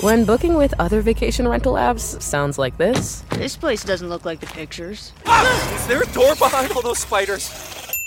When 0.00 0.24
booking 0.24 0.54
with 0.54 0.74
other 0.78 1.00
vacation 1.00 1.46
rental 1.46 1.74
apps 1.74 2.20
sounds 2.20 2.58
like 2.58 2.76
this. 2.78 3.20
This 3.30 3.56
place 3.56 3.84
doesn't 3.84 4.08
look 4.08 4.24
like 4.24 4.40
the 4.40 4.46
pictures. 4.46 5.12
Ah! 5.26 5.74
Is 5.76 5.86
there 5.86 6.02
a 6.02 6.06
door 6.06 6.34
behind 6.34 6.72
all 6.72 6.82
those 6.82 6.98
spiders? 6.98 7.50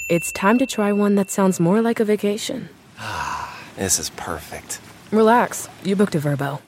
It's 0.09 0.31
time 0.31 0.57
to 0.57 0.65
try 0.65 0.91
one 0.91 1.15
that 1.15 1.29
sounds 1.29 1.59
more 1.59 1.81
like 1.81 1.99
a 1.99 2.05
vacation. 2.05 2.69
Ah, 2.99 3.57
this 3.77 3.99
is 3.99 4.09
perfect. 4.11 4.81
Relax, 5.11 5.69
you 5.83 5.95
booked 5.95 6.15
a 6.15 6.19
Vrbo. 6.19 6.59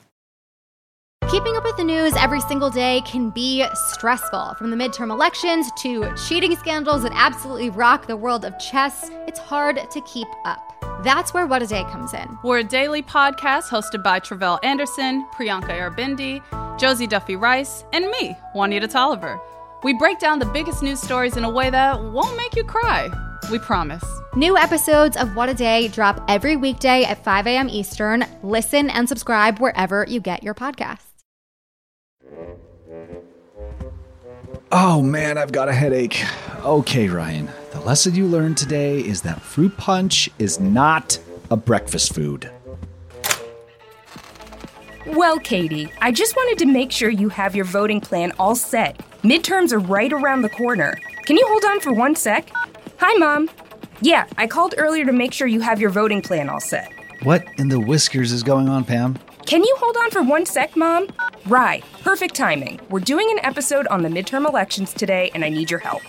Keeping 1.30 1.58
up 1.58 1.64
with 1.64 1.76
the 1.76 1.84
news 1.84 2.14
every 2.16 2.40
single 2.40 2.70
day 2.70 3.02
can 3.02 3.28
be 3.28 3.62
stressful. 3.74 4.54
From 4.56 4.70
the 4.70 4.76
midterm 4.76 5.10
elections 5.10 5.70
to 5.76 6.10
cheating 6.26 6.56
scandals 6.56 7.02
that 7.02 7.12
absolutely 7.14 7.68
rock 7.68 8.06
the 8.06 8.16
world 8.16 8.46
of 8.46 8.58
chess, 8.58 9.10
it's 9.26 9.38
hard 9.38 9.90
to 9.90 10.00
keep 10.00 10.26
up. 10.46 10.74
That's 11.04 11.34
where 11.34 11.46
What 11.46 11.62
a 11.62 11.66
Day 11.66 11.84
comes 11.92 12.14
in. 12.14 12.38
We're 12.42 12.60
a 12.60 12.64
daily 12.64 13.02
podcast 13.02 13.68
hosted 13.68 14.02
by 14.02 14.20
Tre'vell 14.20 14.58
Anderson, 14.64 15.26
Priyanka 15.34 15.68
Aribindi, 15.68 16.40
Josie 16.78 17.06
Duffy 17.06 17.36
Rice, 17.36 17.84
and 17.92 18.08
me, 18.08 18.34
Juanita 18.54 18.88
Tolliver. 18.88 19.38
We 19.82 19.92
break 19.98 20.18
down 20.18 20.38
the 20.38 20.46
biggest 20.46 20.82
news 20.82 20.98
stories 20.98 21.36
in 21.36 21.44
a 21.44 21.50
way 21.50 21.68
that 21.68 22.02
won't 22.02 22.38
make 22.38 22.56
you 22.56 22.64
cry. 22.64 23.10
We 23.52 23.58
promise. 23.58 24.04
New 24.34 24.56
episodes 24.56 25.18
of 25.18 25.36
What 25.36 25.50
a 25.50 25.54
Day 25.54 25.88
drop 25.88 26.24
every 26.26 26.56
weekday 26.56 27.04
at 27.04 27.22
5 27.22 27.46
a.m. 27.46 27.68
Eastern. 27.68 28.24
Listen 28.42 28.88
and 28.88 29.06
subscribe 29.06 29.58
wherever 29.58 30.06
you 30.08 30.20
get 30.20 30.42
your 30.42 30.54
podcasts. 30.54 31.07
Oh 34.70 35.00
man, 35.00 35.38
I've 35.38 35.52
got 35.52 35.68
a 35.68 35.72
headache. 35.72 36.24
Okay, 36.64 37.08
Ryan. 37.08 37.48
The 37.72 37.80
lesson 37.80 38.14
you 38.14 38.26
learned 38.26 38.58
today 38.58 39.00
is 39.00 39.22
that 39.22 39.40
fruit 39.40 39.76
punch 39.76 40.28
is 40.38 40.60
not 40.60 41.18
a 41.50 41.56
breakfast 41.56 42.14
food. 42.14 42.50
Well, 45.06 45.38
Katie, 45.38 45.90
I 46.02 46.12
just 46.12 46.36
wanted 46.36 46.58
to 46.58 46.66
make 46.66 46.92
sure 46.92 47.08
you 47.08 47.30
have 47.30 47.56
your 47.56 47.64
voting 47.64 48.00
plan 48.00 48.32
all 48.38 48.54
set. 48.54 48.98
Midterms 49.22 49.72
are 49.72 49.78
right 49.78 50.12
around 50.12 50.42
the 50.42 50.50
corner. 50.50 50.98
Can 51.24 51.36
you 51.36 51.46
hold 51.48 51.64
on 51.64 51.80
for 51.80 51.92
one 51.92 52.14
sec? 52.14 52.50
Hi, 52.98 53.14
Mom. 53.14 53.48
Yeah, 54.02 54.26
I 54.36 54.46
called 54.46 54.74
earlier 54.76 55.06
to 55.06 55.12
make 55.12 55.32
sure 55.32 55.46
you 55.46 55.60
have 55.60 55.80
your 55.80 55.90
voting 55.90 56.20
plan 56.20 56.50
all 56.50 56.60
set. 56.60 56.92
What 57.22 57.46
in 57.56 57.68
the 57.68 57.80
whiskers 57.80 58.32
is 58.32 58.42
going 58.42 58.68
on, 58.68 58.84
Pam? 58.84 59.18
Can 59.48 59.64
you 59.64 59.74
hold 59.78 59.96
on 59.96 60.10
for 60.10 60.22
one 60.22 60.44
sec, 60.44 60.76
Mom? 60.76 61.08
Right, 61.46 61.82
perfect 62.02 62.34
timing. 62.34 62.78
We're 62.90 63.00
doing 63.00 63.30
an 63.30 63.42
episode 63.42 63.86
on 63.86 64.02
the 64.02 64.10
midterm 64.10 64.46
elections 64.46 64.92
today, 64.92 65.30
and 65.32 65.42
I 65.42 65.48
need 65.48 65.70
your 65.70 65.80
help. 65.80 66.02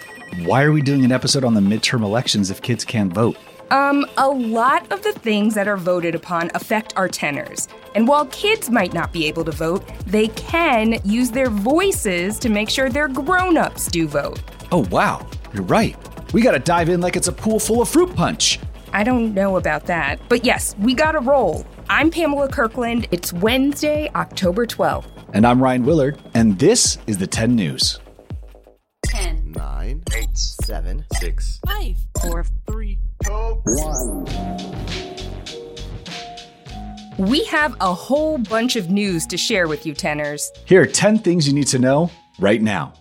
Why 0.43 0.61
are 0.61 0.73
we 0.73 0.81
doing 0.81 1.05
an 1.05 1.13
episode 1.13 1.45
on 1.45 1.53
the 1.53 1.61
midterm 1.61 2.03
elections 2.03 2.51
if 2.51 2.61
kids 2.61 2.83
can't 2.83 3.13
vote? 3.13 3.37
Um, 3.71 4.05
a 4.17 4.27
lot 4.27 4.91
of 4.91 5.03
the 5.03 5.13
things 5.13 5.55
that 5.55 5.69
are 5.69 5.77
voted 5.77 6.15
upon 6.15 6.51
affect 6.53 6.91
our 6.97 7.07
tenors. 7.07 7.69
And 7.95 8.09
while 8.09 8.25
kids 8.25 8.69
might 8.69 8.93
not 8.93 9.13
be 9.13 9.25
able 9.27 9.45
to 9.45 9.51
vote, 9.51 9.87
they 10.05 10.27
can 10.27 10.99
use 11.05 11.31
their 11.31 11.49
voices 11.49 12.39
to 12.39 12.49
make 12.49 12.69
sure 12.69 12.89
their 12.89 13.07
grown 13.07 13.55
ups 13.55 13.87
do 13.87 14.05
vote. 14.05 14.41
Oh, 14.69 14.85
wow. 14.91 15.25
You're 15.53 15.63
right. 15.63 15.95
We 16.33 16.41
gotta 16.41 16.59
dive 16.59 16.89
in 16.89 16.99
like 16.99 17.15
it's 17.15 17.29
a 17.29 17.31
pool 17.31 17.61
full 17.61 17.81
of 17.81 17.87
fruit 17.87 18.13
punch. 18.17 18.59
I 18.91 19.05
don't 19.05 19.33
know 19.33 19.55
about 19.55 19.85
that. 19.85 20.19
But 20.27 20.43
yes, 20.43 20.75
we 20.77 20.93
gotta 20.93 21.19
roll. 21.19 21.65
I'm 21.91 22.11
Pamela 22.11 22.47
Kirkland. 22.47 23.07
It's 23.09 23.33
Wednesday, 23.33 24.11
October 24.13 24.67
12th. 24.67 25.07
And 25.33 25.43
I'm 25.45 25.59
Ryan 25.59 25.83
Willard, 25.85 26.19
and 26.35 26.59
this 26.59 26.99
is 27.07 27.17
the 27.17 27.25
10 27.25 27.55
News. 27.55 27.99
10, 29.07 29.53
9, 29.53 30.03
8, 30.15 30.37
7, 30.37 31.05
6, 31.13 31.59
5, 31.65 31.97
4, 32.21 32.45
3, 32.67 32.99
2, 33.25 33.31
1. 33.65 34.25
We 37.17 37.43
have 37.45 37.75
a 37.81 37.91
whole 37.91 38.37
bunch 38.37 38.75
of 38.75 38.91
news 38.91 39.25
to 39.25 39.35
share 39.35 39.67
with 39.67 39.87
you, 39.87 39.95
tenors. 39.95 40.51
Here 40.65 40.83
are 40.83 40.85
10 40.85 41.17
things 41.17 41.47
you 41.47 41.53
need 41.53 41.67
to 41.69 41.79
know 41.79 42.11
right 42.37 42.61
now. 42.61 42.93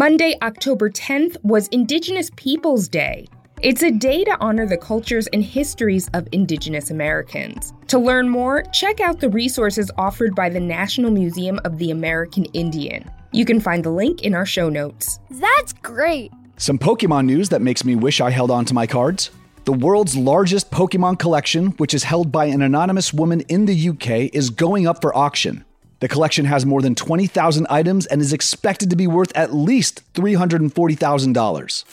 Monday, 0.00 0.34
October 0.40 0.88
10th 0.88 1.36
was 1.42 1.68
Indigenous 1.68 2.30
Peoples 2.36 2.88
Day. 2.88 3.28
It's 3.60 3.82
a 3.82 3.90
day 3.90 4.24
to 4.24 4.34
honor 4.40 4.66
the 4.66 4.78
cultures 4.78 5.26
and 5.26 5.44
histories 5.44 6.08
of 6.14 6.26
Indigenous 6.32 6.90
Americans. 6.90 7.74
To 7.88 7.98
learn 7.98 8.30
more, 8.30 8.62
check 8.72 9.00
out 9.00 9.20
the 9.20 9.28
resources 9.28 9.90
offered 9.98 10.34
by 10.34 10.48
the 10.48 10.58
National 10.58 11.10
Museum 11.10 11.60
of 11.66 11.76
the 11.76 11.90
American 11.90 12.46
Indian. 12.54 13.10
You 13.32 13.44
can 13.44 13.60
find 13.60 13.84
the 13.84 13.90
link 13.90 14.22
in 14.22 14.34
our 14.34 14.46
show 14.46 14.70
notes. 14.70 15.18
That's 15.32 15.74
great! 15.74 16.32
Some 16.56 16.78
Pokemon 16.78 17.26
news 17.26 17.50
that 17.50 17.60
makes 17.60 17.84
me 17.84 17.94
wish 17.94 18.22
I 18.22 18.30
held 18.30 18.50
on 18.50 18.64
to 18.64 18.72
my 18.72 18.86
cards. 18.86 19.30
The 19.66 19.74
world's 19.74 20.16
largest 20.16 20.70
Pokemon 20.70 21.18
collection, 21.18 21.72
which 21.72 21.92
is 21.92 22.04
held 22.04 22.32
by 22.32 22.46
an 22.46 22.62
anonymous 22.62 23.12
woman 23.12 23.42
in 23.50 23.66
the 23.66 23.90
UK, 23.90 24.34
is 24.34 24.48
going 24.48 24.86
up 24.86 25.02
for 25.02 25.14
auction. 25.14 25.66
The 26.00 26.08
collection 26.08 26.46
has 26.46 26.64
more 26.64 26.80
than 26.80 26.94
20,000 26.94 27.66
items 27.68 28.06
and 28.06 28.20
is 28.22 28.32
expected 28.32 28.88
to 28.90 28.96
be 28.96 29.06
worth 29.06 29.32
at 29.34 29.54
least 29.54 30.02
$340,000. 30.14 31.84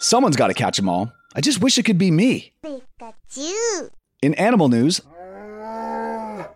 Someone's 0.00 0.36
got 0.36 0.48
to 0.48 0.54
catch 0.54 0.76
them 0.76 0.90
all. 0.90 1.10
I 1.34 1.40
just 1.40 1.62
wish 1.62 1.78
it 1.78 1.84
could 1.84 1.96
be 1.98 2.10
me. 2.10 2.52
In 4.22 4.34
animal 4.34 4.68
news, 4.68 5.00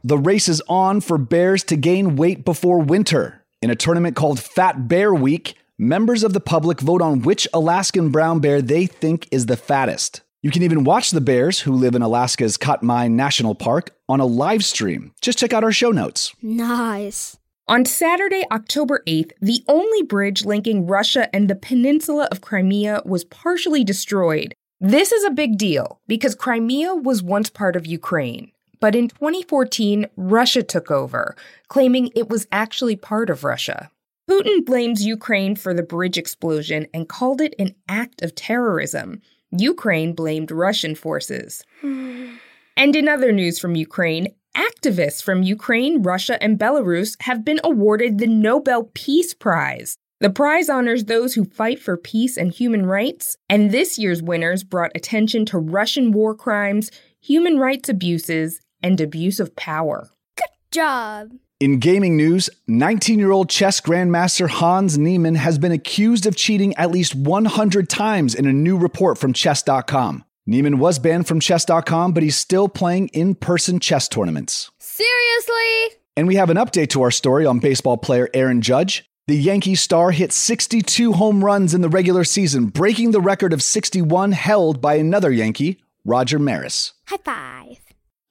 the 0.04 0.18
race 0.18 0.48
is 0.48 0.62
on 0.68 1.00
for 1.00 1.16
bears 1.16 1.64
to 1.64 1.76
gain 1.76 2.16
weight 2.16 2.44
before 2.44 2.80
winter. 2.80 3.42
In 3.62 3.70
a 3.70 3.76
tournament 3.76 4.14
called 4.14 4.38
Fat 4.38 4.86
Bear 4.88 5.14
Week, 5.14 5.54
members 5.78 6.22
of 6.22 6.34
the 6.34 6.40
public 6.40 6.80
vote 6.80 7.00
on 7.00 7.22
which 7.22 7.48
Alaskan 7.54 8.10
brown 8.10 8.40
bear 8.40 8.60
they 8.60 8.84
think 8.86 9.26
is 9.30 9.46
the 9.46 9.56
fattest. 9.56 10.20
You 10.40 10.52
can 10.52 10.62
even 10.62 10.84
watch 10.84 11.10
the 11.10 11.20
bears 11.20 11.58
who 11.58 11.72
live 11.72 11.96
in 11.96 12.02
Alaska's 12.02 12.56
Katmai 12.56 13.08
National 13.08 13.56
Park 13.56 13.90
on 14.08 14.20
a 14.20 14.24
live 14.24 14.64
stream. 14.64 15.12
Just 15.20 15.36
check 15.36 15.52
out 15.52 15.64
our 15.64 15.72
show 15.72 15.90
notes. 15.90 16.32
Nice. 16.40 17.36
On 17.66 17.84
Saturday, 17.84 18.44
October 18.52 19.02
8th, 19.08 19.32
the 19.42 19.64
only 19.66 20.04
bridge 20.04 20.44
linking 20.44 20.86
Russia 20.86 21.28
and 21.34 21.50
the 21.50 21.56
peninsula 21.56 22.28
of 22.30 22.40
Crimea 22.40 23.02
was 23.04 23.24
partially 23.24 23.82
destroyed. 23.82 24.54
This 24.80 25.10
is 25.10 25.24
a 25.24 25.30
big 25.30 25.58
deal 25.58 26.00
because 26.06 26.36
Crimea 26.36 26.94
was 26.94 27.20
once 27.20 27.50
part 27.50 27.74
of 27.74 27.84
Ukraine. 27.84 28.52
But 28.78 28.94
in 28.94 29.08
2014, 29.08 30.06
Russia 30.16 30.62
took 30.62 30.88
over, 30.88 31.34
claiming 31.66 32.12
it 32.14 32.28
was 32.28 32.46
actually 32.52 32.94
part 32.94 33.28
of 33.28 33.42
Russia. 33.42 33.90
Putin 34.30 34.64
blames 34.64 35.04
Ukraine 35.04 35.56
for 35.56 35.74
the 35.74 35.82
bridge 35.82 36.16
explosion 36.16 36.86
and 36.94 37.08
called 37.08 37.40
it 37.40 37.56
an 37.58 37.74
act 37.88 38.22
of 38.22 38.36
terrorism. 38.36 39.20
Ukraine 39.50 40.12
blamed 40.12 40.50
Russian 40.50 40.94
forces. 40.94 41.64
and 41.82 42.96
in 42.96 43.08
other 43.08 43.32
news 43.32 43.58
from 43.58 43.74
Ukraine, 43.74 44.28
activists 44.56 45.22
from 45.22 45.42
Ukraine, 45.42 46.02
Russia, 46.02 46.42
and 46.42 46.58
Belarus 46.58 47.16
have 47.22 47.44
been 47.44 47.60
awarded 47.64 48.18
the 48.18 48.26
Nobel 48.26 48.90
Peace 48.94 49.34
Prize. 49.34 49.96
The 50.20 50.30
prize 50.30 50.68
honors 50.68 51.04
those 51.04 51.34
who 51.34 51.44
fight 51.44 51.78
for 51.78 51.96
peace 51.96 52.36
and 52.36 52.52
human 52.52 52.86
rights, 52.86 53.36
and 53.48 53.70
this 53.70 53.98
year's 53.98 54.20
winners 54.20 54.64
brought 54.64 54.90
attention 54.96 55.46
to 55.46 55.58
Russian 55.58 56.10
war 56.10 56.34
crimes, 56.34 56.90
human 57.20 57.58
rights 57.58 57.88
abuses, 57.88 58.60
and 58.82 59.00
abuse 59.00 59.38
of 59.38 59.54
power. 59.54 60.10
Good 60.36 60.50
job. 60.72 61.30
In 61.60 61.80
gaming 61.80 62.16
news, 62.16 62.48
19 62.68 63.18
year 63.18 63.32
old 63.32 63.50
chess 63.50 63.80
grandmaster 63.80 64.48
Hans 64.48 64.96
Niemann 64.96 65.34
has 65.34 65.58
been 65.58 65.72
accused 65.72 66.24
of 66.24 66.36
cheating 66.36 66.72
at 66.76 66.92
least 66.92 67.16
100 67.16 67.88
times 67.88 68.36
in 68.36 68.46
a 68.46 68.52
new 68.52 68.78
report 68.78 69.18
from 69.18 69.32
Chess.com. 69.32 70.24
Niemann 70.46 70.78
was 70.78 71.00
banned 71.00 71.26
from 71.26 71.40
Chess.com, 71.40 72.12
but 72.12 72.22
he's 72.22 72.36
still 72.36 72.68
playing 72.68 73.08
in 73.08 73.34
person 73.34 73.80
chess 73.80 74.06
tournaments. 74.08 74.70
Seriously? 74.78 75.98
And 76.16 76.28
we 76.28 76.36
have 76.36 76.48
an 76.48 76.56
update 76.56 76.90
to 76.90 77.02
our 77.02 77.10
story 77.10 77.44
on 77.44 77.58
baseball 77.58 77.96
player 77.96 78.28
Aaron 78.32 78.62
Judge. 78.62 79.04
The 79.26 79.36
Yankee 79.36 79.74
star 79.74 80.12
hit 80.12 80.32
62 80.32 81.12
home 81.12 81.44
runs 81.44 81.74
in 81.74 81.80
the 81.80 81.88
regular 81.88 82.22
season, 82.22 82.66
breaking 82.66 83.10
the 83.10 83.20
record 83.20 83.52
of 83.52 83.64
61 83.64 84.30
held 84.30 84.80
by 84.80 84.94
another 84.94 85.32
Yankee, 85.32 85.82
Roger 86.04 86.38
Maris. 86.38 86.92
High 87.08 87.16
five. 87.24 87.78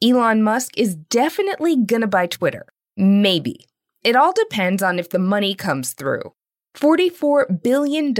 Elon 0.01 0.43
Musk 0.43 0.77
is 0.77 0.95
definitely 0.95 1.75
gonna 1.75 2.07
buy 2.07 2.25
Twitter. 2.27 2.65
Maybe. 2.97 3.67
It 4.03 4.15
all 4.15 4.33
depends 4.33 4.81
on 4.81 4.97
if 4.97 5.11
the 5.11 5.19
money 5.19 5.53
comes 5.53 5.93
through. 5.93 6.33
$44 6.75 7.61
billion 7.61 8.13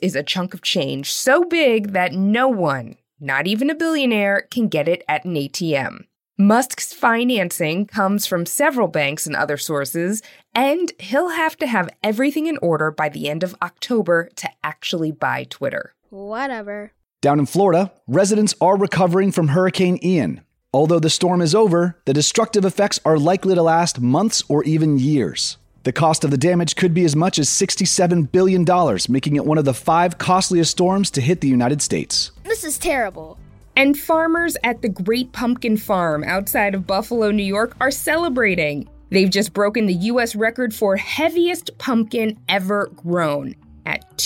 is 0.00 0.16
a 0.16 0.22
chunk 0.22 0.54
of 0.54 0.62
change 0.62 1.12
so 1.12 1.44
big 1.44 1.92
that 1.92 2.14
no 2.14 2.48
one, 2.48 2.96
not 3.20 3.46
even 3.46 3.68
a 3.68 3.74
billionaire, 3.74 4.48
can 4.50 4.68
get 4.68 4.88
it 4.88 5.04
at 5.06 5.26
an 5.26 5.34
ATM. 5.34 6.06
Musk's 6.38 6.94
financing 6.94 7.84
comes 7.84 8.26
from 8.26 8.46
several 8.46 8.88
banks 8.88 9.26
and 9.26 9.36
other 9.36 9.58
sources, 9.58 10.22
and 10.54 10.92
he'll 10.98 11.28
have 11.28 11.56
to 11.58 11.66
have 11.66 11.90
everything 12.02 12.46
in 12.46 12.56
order 12.62 12.90
by 12.90 13.10
the 13.10 13.28
end 13.28 13.42
of 13.42 13.54
October 13.60 14.30
to 14.36 14.48
actually 14.64 15.12
buy 15.12 15.44
Twitter. 15.44 15.94
Whatever. 16.08 16.92
Down 17.20 17.38
in 17.38 17.46
Florida, 17.46 17.92
residents 18.08 18.54
are 18.62 18.78
recovering 18.78 19.30
from 19.30 19.48
Hurricane 19.48 19.98
Ian. 20.02 20.40
Although 20.74 21.00
the 21.00 21.10
storm 21.10 21.42
is 21.42 21.54
over, 21.54 21.98
the 22.06 22.14
destructive 22.14 22.64
effects 22.64 22.98
are 23.04 23.18
likely 23.18 23.54
to 23.54 23.62
last 23.62 24.00
months 24.00 24.42
or 24.48 24.64
even 24.64 24.98
years. 24.98 25.58
The 25.82 25.92
cost 25.92 26.24
of 26.24 26.30
the 26.30 26.38
damage 26.38 26.76
could 26.76 26.94
be 26.94 27.04
as 27.04 27.14
much 27.14 27.38
as 27.38 27.50
$67 27.50 28.32
billion, 28.32 28.64
making 29.10 29.36
it 29.36 29.44
one 29.44 29.58
of 29.58 29.66
the 29.66 29.74
five 29.74 30.16
costliest 30.16 30.70
storms 30.70 31.10
to 31.10 31.20
hit 31.20 31.42
the 31.42 31.48
United 31.48 31.82
States. 31.82 32.30
This 32.44 32.64
is 32.64 32.78
terrible. 32.78 33.36
And 33.76 33.98
farmers 33.98 34.56
at 34.64 34.80
the 34.80 34.88
Great 34.88 35.32
Pumpkin 35.32 35.76
Farm 35.76 36.24
outside 36.24 36.74
of 36.74 36.86
Buffalo, 36.86 37.30
New 37.30 37.42
York 37.42 37.76
are 37.78 37.90
celebrating. 37.90 38.88
They've 39.10 39.28
just 39.28 39.52
broken 39.52 39.84
the 39.84 39.94
US 39.94 40.34
record 40.34 40.74
for 40.74 40.96
heaviest 40.96 41.76
pumpkin 41.76 42.38
ever 42.48 42.90
grown. 42.96 43.56
At 43.84 44.16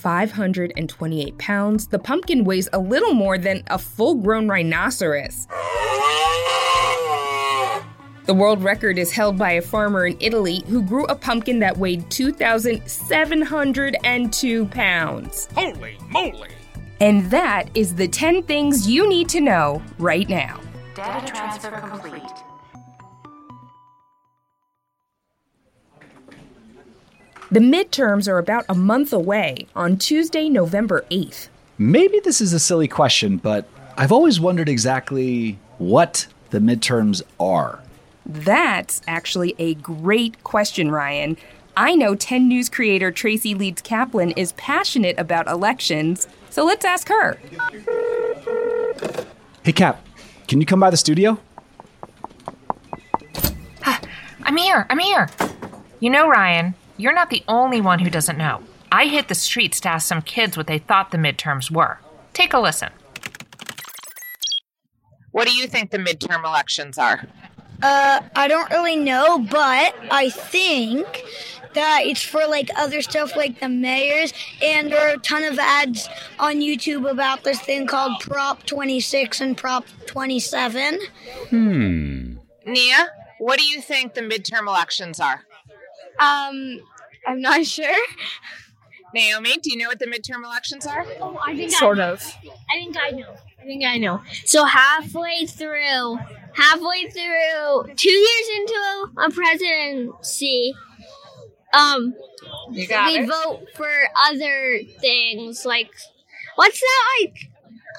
2,528 0.00 1.36
pounds, 1.36 1.88
the 1.88 1.98
pumpkin 1.98 2.44
weighs 2.44 2.70
a 2.72 2.78
little 2.78 3.12
more 3.12 3.36
than 3.36 3.62
a 3.66 3.78
full 3.78 4.14
grown 4.14 4.48
rhinoceros. 4.48 5.46
The 8.24 8.32
world 8.34 8.62
record 8.62 8.98
is 8.98 9.12
held 9.12 9.36
by 9.36 9.50
a 9.52 9.62
farmer 9.62 10.06
in 10.06 10.16
Italy 10.20 10.62
who 10.68 10.82
grew 10.82 11.04
a 11.06 11.14
pumpkin 11.14 11.58
that 11.60 11.76
weighed 11.76 12.10
2,702 12.10 14.66
pounds. 14.66 15.48
Holy 15.54 15.96
moly! 16.08 16.48
And 17.00 17.30
that 17.30 17.68
is 17.74 17.94
the 17.94 18.08
10 18.08 18.44
things 18.44 18.88
you 18.88 19.06
need 19.08 19.28
to 19.30 19.40
know 19.40 19.82
right 19.98 20.28
now. 20.28 20.60
Data 20.94 21.26
transfer 21.26 21.70
complete. 21.70 22.22
The 27.52 27.58
midterms 27.58 28.28
are 28.28 28.38
about 28.38 28.64
a 28.68 28.76
month 28.76 29.12
away 29.12 29.66
on 29.74 29.96
Tuesday, 29.96 30.48
November 30.48 31.04
8th. 31.10 31.48
Maybe 31.78 32.20
this 32.20 32.40
is 32.40 32.52
a 32.52 32.60
silly 32.60 32.86
question, 32.86 33.38
but 33.38 33.68
I've 33.96 34.12
always 34.12 34.38
wondered 34.38 34.68
exactly 34.68 35.58
what 35.78 36.28
the 36.50 36.60
midterms 36.60 37.22
are. 37.40 37.80
That's 38.24 39.02
actually 39.08 39.56
a 39.58 39.74
great 39.74 40.44
question, 40.44 40.92
Ryan. 40.92 41.36
I 41.76 41.96
know 41.96 42.14
10 42.14 42.46
News 42.46 42.68
creator 42.68 43.10
Tracy 43.10 43.56
Leeds 43.56 43.82
Kaplan 43.82 44.30
is 44.32 44.52
passionate 44.52 45.18
about 45.18 45.48
elections, 45.48 46.28
so 46.50 46.64
let's 46.64 46.84
ask 46.84 47.08
her. 47.08 47.36
Hey, 49.64 49.72
Cap, 49.72 50.06
can 50.46 50.60
you 50.60 50.66
come 50.66 50.78
by 50.78 50.90
the 50.90 50.96
studio? 50.96 51.40
I'm 54.44 54.56
here, 54.56 54.86
I'm 54.88 55.00
here. 55.00 55.28
You 55.98 56.10
know, 56.10 56.28
Ryan, 56.28 56.74
you're 57.00 57.14
not 57.14 57.30
the 57.30 57.42
only 57.48 57.80
one 57.80 57.98
who 57.98 58.10
doesn't 58.10 58.36
know. 58.36 58.62
I 58.92 59.06
hit 59.06 59.28
the 59.28 59.34
streets 59.34 59.80
to 59.80 59.88
ask 59.88 60.06
some 60.06 60.22
kids 60.22 60.56
what 60.56 60.66
they 60.66 60.78
thought 60.78 61.10
the 61.10 61.18
midterms 61.18 61.70
were. 61.70 61.98
Take 62.32 62.52
a 62.52 62.58
listen. 62.58 62.90
What 65.32 65.46
do 65.46 65.54
you 65.54 65.66
think 65.66 65.90
the 65.90 65.98
midterm 65.98 66.44
elections 66.44 66.98
are? 66.98 67.26
Uh, 67.82 68.20
I 68.34 68.48
don't 68.48 68.70
really 68.70 68.96
know, 68.96 69.38
but 69.38 69.94
I 70.10 70.28
think 70.30 71.24
that 71.74 72.02
it's 72.04 72.22
for 72.22 72.46
like 72.48 72.68
other 72.76 73.00
stuff 73.00 73.36
like 73.36 73.60
the 73.60 73.68
mayors, 73.68 74.34
and 74.62 74.90
there 74.90 75.08
are 75.08 75.14
a 75.14 75.18
ton 75.18 75.44
of 75.44 75.58
ads 75.58 76.08
on 76.38 76.56
YouTube 76.56 77.08
about 77.08 77.44
this 77.44 77.60
thing 77.60 77.86
called 77.86 78.20
Prop 78.20 78.66
26 78.66 79.40
and 79.40 79.56
Prop 79.56 79.86
27. 80.06 80.98
Hmm. 81.48 82.34
Nia, 82.66 83.08
what 83.38 83.58
do 83.58 83.64
you 83.64 83.80
think 83.80 84.14
the 84.14 84.20
midterm 84.20 84.66
elections 84.66 85.20
are? 85.20 85.44
Um, 86.20 86.80
I'm 87.26 87.40
not 87.40 87.64
sure. 87.76 88.06
Naomi, 89.14 89.56
do 89.58 89.70
you 89.72 89.76
know 89.76 89.88
what 89.88 89.98
the 89.98 90.06
midterm 90.06 90.44
elections 90.44 90.86
are? 90.86 91.04
Oh, 91.20 91.38
I 91.44 91.56
think 91.56 91.72
Sort 91.72 91.98
I, 91.98 92.10
of. 92.10 92.22
I 92.70 92.74
think 92.78 92.96
I 92.96 93.10
know. 93.10 93.34
I 93.60 93.64
think 93.64 93.84
I 93.84 93.98
know. 93.98 94.20
So 94.44 94.64
halfway 94.64 95.46
through, 95.46 96.16
halfway 96.54 97.10
through, 97.10 97.94
two 97.96 98.10
years 98.10 98.48
into 98.56 99.06
a 99.18 99.30
presidency, 99.30 100.74
um, 101.74 102.14
You 102.70 102.86
got 102.86 103.06
they 103.08 103.18
it. 103.18 103.28
vote 103.28 103.66
for 103.74 103.90
other 104.26 104.78
things 105.00 105.64
like 105.64 105.90
what's 106.56 106.80
that 106.80 107.18
like? 107.22 107.36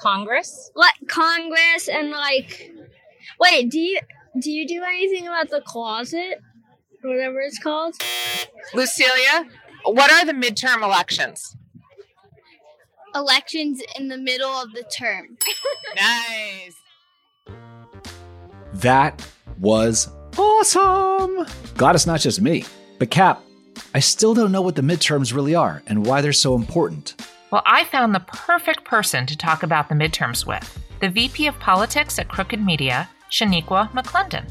Congress? 0.00 0.70
What 0.74 0.94
Congress 1.08 1.88
and 1.88 2.10
like? 2.10 2.72
Wait, 3.38 3.70
do 3.70 3.78
you 3.78 4.00
do 4.40 4.50
you 4.50 4.66
do 4.66 4.82
anything 4.82 5.26
about 5.26 5.50
the 5.50 5.60
closet, 5.60 6.38
or 6.38 6.40
whatever 7.02 7.40
it's 7.40 7.58
called? 7.58 7.94
Lucilia, 8.72 9.48
what 9.84 10.10
are 10.10 10.24
the 10.24 10.32
midterm 10.32 10.82
elections? 10.82 11.56
Elections 13.14 13.82
in 13.98 14.08
the 14.08 14.16
middle 14.16 14.50
of 14.50 14.72
the 14.72 14.84
term. 14.84 15.36
Nice. 15.94 16.76
That 18.72 19.26
was 19.58 20.08
awesome. 20.38 21.44
Glad 21.76 21.94
it's 21.94 22.06
not 22.06 22.20
just 22.20 22.40
me. 22.40 22.64
But, 22.98 23.10
Cap, 23.10 23.42
I 23.94 24.00
still 24.00 24.32
don't 24.32 24.52
know 24.52 24.62
what 24.62 24.74
the 24.74 24.82
midterms 24.82 25.34
really 25.34 25.54
are 25.54 25.82
and 25.86 26.06
why 26.06 26.22
they're 26.22 26.32
so 26.32 26.54
important. 26.54 27.20
Well, 27.50 27.62
I 27.66 27.84
found 27.84 28.14
the 28.14 28.20
perfect 28.20 28.84
person 28.84 29.26
to 29.26 29.36
talk 29.36 29.62
about 29.62 29.90
the 29.90 29.94
midterms 29.94 30.46
with 30.46 30.78
the 31.00 31.10
VP 31.10 31.46
of 31.46 31.58
Politics 31.58 32.18
at 32.18 32.28
Crooked 32.28 32.64
Media, 32.64 33.10
Shaniqua 33.30 33.90
McClendon. 33.92 34.50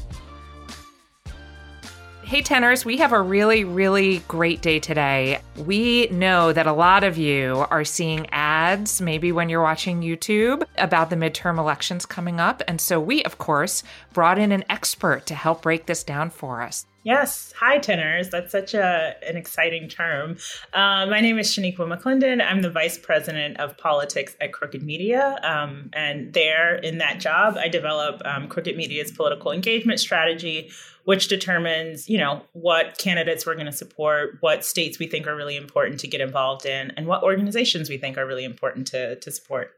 Hey, 2.32 2.40
tenors, 2.40 2.82
we 2.86 2.96
have 2.96 3.12
a 3.12 3.20
really, 3.20 3.62
really 3.62 4.20
great 4.20 4.62
day 4.62 4.78
today. 4.78 5.42
We 5.54 6.06
know 6.06 6.50
that 6.54 6.66
a 6.66 6.72
lot 6.72 7.04
of 7.04 7.18
you 7.18 7.66
are 7.68 7.84
seeing 7.84 8.26
ads, 8.30 9.02
maybe 9.02 9.32
when 9.32 9.50
you're 9.50 9.60
watching 9.60 10.00
YouTube, 10.00 10.64
about 10.78 11.10
the 11.10 11.16
midterm 11.16 11.58
elections 11.58 12.06
coming 12.06 12.40
up. 12.40 12.62
And 12.66 12.80
so 12.80 12.98
we, 12.98 13.22
of 13.24 13.36
course, 13.36 13.82
brought 14.14 14.38
in 14.38 14.50
an 14.50 14.64
expert 14.70 15.26
to 15.26 15.34
help 15.34 15.60
break 15.60 15.84
this 15.84 16.02
down 16.02 16.30
for 16.30 16.62
us. 16.62 16.86
Yes. 17.04 17.52
Hi, 17.58 17.78
tenors. 17.78 18.30
That's 18.30 18.52
such 18.52 18.74
a 18.74 19.16
an 19.26 19.36
exciting 19.36 19.88
term. 19.88 20.36
Uh, 20.72 21.06
my 21.06 21.20
name 21.20 21.36
is 21.36 21.48
Shaniqua 21.48 21.78
McClendon. 21.78 22.40
I'm 22.40 22.62
the 22.62 22.70
vice 22.70 22.96
president 22.96 23.58
of 23.58 23.76
politics 23.76 24.36
at 24.40 24.52
Crooked 24.52 24.84
Media. 24.84 25.40
Um, 25.42 25.90
and 25.94 26.32
there, 26.32 26.76
in 26.76 26.98
that 26.98 27.18
job, 27.18 27.56
I 27.58 27.66
develop 27.66 28.22
um, 28.24 28.46
Crooked 28.46 28.76
Media's 28.76 29.10
political 29.10 29.50
engagement 29.50 29.98
strategy, 29.98 30.70
which 31.02 31.26
determines, 31.26 32.08
you 32.08 32.18
know, 32.18 32.42
what 32.52 32.98
candidates 32.98 33.46
we're 33.46 33.54
going 33.54 33.66
to 33.66 33.72
support, 33.72 34.36
what 34.38 34.64
states 34.64 35.00
we 35.00 35.08
think 35.08 35.26
are 35.26 35.34
really 35.34 35.56
important 35.56 35.98
to 36.00 36.06
get 36.06 36.20
involved 36.20 36.66
in, 36.66 36.92
and 36.92 37.08
what 37.08 37.24
organizations 37.24 37.90
we 37.90 37.98
think 37.98 38.16
are 38.16 38.26
really 38.26 38.44
important 38.44 38.86
to, 38.88 39.16
to 39.16 39.30
support. 39.32 39.72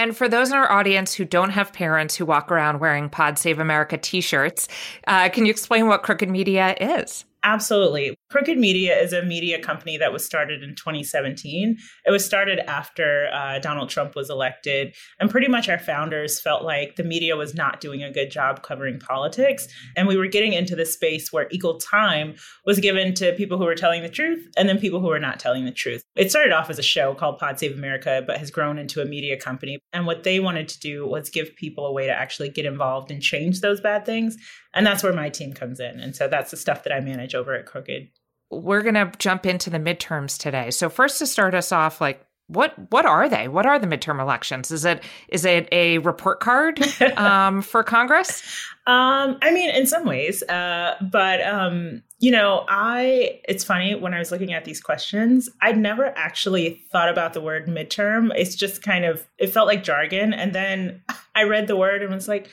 And 0.00 0.16
for 0.16 0.30
those 0.30 0.48
in 0.48 0.54
our 0.56 0.72
audience 0.72 1.12
who 1.12 1.26
don't 1.26 1.50
have 1.50 1.74
parents 1.74 2.16
who 2.16 2.24
walk 2.24 2.50
around 2.50 2.80
wearing 2.80 3.10
Pod 3.10 3.38
Save 3.38 3.58
America 3.58 3.98
t 3.98 4.22
shirts, 4.22 4.66
uh, 5.06 5.28
can 5.28 5.44
you 5.44 5.50
explain 5.50 5.88
what 5.88 6.02
Crooked 6.02 6.30
Media 6.30 6.74
is? 6.80 7.26
Absolutely. 7.42 8.16
Crooked 8.30 8.58
Media 8.58 8.96
is 8.96 9.12
a 9.12 9.22
media 9.22 9.60
company 9.60 9.96
that 9.96 10.12
was 10.12 10.24
started 10.24 10.62
in 10.62 10.76
2017. 10.76 11.76
It 12.06 12.10
was 12.12 12.24
started 12.24 12.60
after 12.70 13.28
uh, 13.32 13.58
Donald 13.58 13.88
Trump 13.88 14.14
was 14.14 14.30
elected. 14.30 14.94
And 15.18 15.28
pretty 15.28 15.48
much 15.48 15.68
our 15.68 15.80
founders 15.80 16.40
felt 16.40 16.62
like 16.62 16.94
the 16.94 17.02
media 17.02 17.36
was 17.36 17.56
not 17.56 17.80
doing 17.80 18.04
a 18.04 18.12
good 18.12 18.30
job 18.30 18.62
covering 18.62 19.00
politics. 19.00 19.66
And 19.96 20.06
we 20.06 20.16
were 20.16 20.28
getting 20.28 20.52
into 20.52 20.76
the 20.76 20.86
space 20.86 21.32
where 21.32 21.48
equal 21.50 21.78
time 21.78 22.36
was 22.64 22.78
given 22.78 23.14
to 23.14 23.32
people 23.32 23.58
who 23.58 23.64
were 23.64 23.74
telling 23.74 24.02
the 24.02 24.08
truth 24.08 24.46
and 24.56 24.68
then 24.68 24.78
people 24.78 25.00
who 25.00 25.08
were 25.08 25.18
not 25.18 25.40
telling 25.40 25.64
the 25.64 25.72
truth. 25.72 26.04
It 26.14 26.30
started 26.30 26.52
off 26.52 26.70
as 26.70 26.78
a 26.78 26.84
show 26.84 27.14
called 27.14 27.38
Pod 27.38 27.58
Save 27.58 27.76
America, 27.76 28.22
but 28.24 28.38
has 28.38 28.52
grown 28.52 28.78
into 28.78 29.02
a 29.02 29.06
media 29.06 29.36
company. 29.36 29.80
And 29.92 30.06
what 30.06 30.22
they 30.22 30.38
wanted 30.38 30.68
to 30.68 30.78
do 30.78 31.04
was 31.04 31.30
give 31.30 31.56
people 31.56 31.84
a 31.84 31.92
way 31.92 32.06
to 32.06 32.12
actually 32.12 32.50
get 32.50 32.64
involved 32.64 33.10
and 33.10 33.20
change 33.20 33.60
those 33.60 33.80
bad 33.80 34.06
things. 34.06 34.36
And 34.72 34.86
that's 34.86 35.02
where 35.02 35.12
my 35.12 35.30
team 35.30 35.52
comes 35.52 35.80
in. 35.80 35.98
And 35.98 36.14
so 36.14 36.28
that's 36.28 36.52
the 36.52 36.56
stuff 36.56 36.84
that 36.84 36.92
I 36.92 37.00
manage 37.00 37.34
over 37.34 37.54
at 37.54 37.66
Crooked. 37.66 38.08
We're 38.50 38.82
going 38.82 38.94
to 38.94 39.12
jump 39.18 39.46
into 39.46 39.70
the 39.70 39.78
midterms 39.78 40.36
today. 40.38 40.70
So 40.70 40.88
first 40.88 41.18
to 41.18 41.26
start 41.26 41.54
us 41.54 41.72
off 41.72 42.00
like 42.00 42.24
what 42.50 42.74
what 42.90 43.06
are 43.06 43.28
they? 43.28 43.46
What 43.46 43.64
are 43.64 43.78
the 43.78 43.86
midterm 43.86 44.20
elections? 44.20 44.70
Is 44.70 44.84
it 44.84 45.04
is 45.28 45.44
it 45.44 45.68
a 45.70 45.98
report 45.98 46.40
card 46.40 46.80
um, 47.16 47.62
for 47.62 47.84
Congress? 47.84 48.42
Um, 48.86 49.38
I 49.40 49.52
mean, 49.52 49.70
in 49.70 49.86
some 49.86 50.04
ways, 50.04 50.42
uh, 50.44 50.96
but 51.00 51.40
um, 51.42 52.02
you 52.18 52.32
know, 52.32 52.64
I. 52.68 53.40
It's 53.48 53.62
funny 53.62 53.94
when 53.94 54.14
I 54.14 54.18
was 54.18 54.32
looking 54.32 54.52
at 54.52 54.64
these 54.64 54.80
questions, 54.80 55.48
I'd 55.62 55.78
never 55.78 56.06
actually 56.18 56.82
thought 56.90 57.08
about 57.08 57.34
the 57.34 57.40
word 57.40 57.68
midterm. 57.68 58.32
It's 58.34 58.56
just 58.56 58.82
kind 58.82 59.04
of 59.04 59.26
it 59.38 59.48
felt 59.48 59.68
like 59.68 59.84
jargon, 59.84 60.32
and 60.32 60.52
then 60.52 61.02
I 61.36 61.44
read 61.44 61.68
the 61.68 61.76
word 61.76 62.02
and 62.02 62.12
was 62.12 62.26
like, 62.26 62.50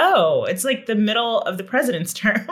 oh, 0.00 0.44
it's 0.44 0.64
like 0.64 0.86
the 0.86 0.94
middle 0.94 1.42
of 1.42 1.58
the 1.58 1.64
president's 1.64 2.12
term 2.20 2.46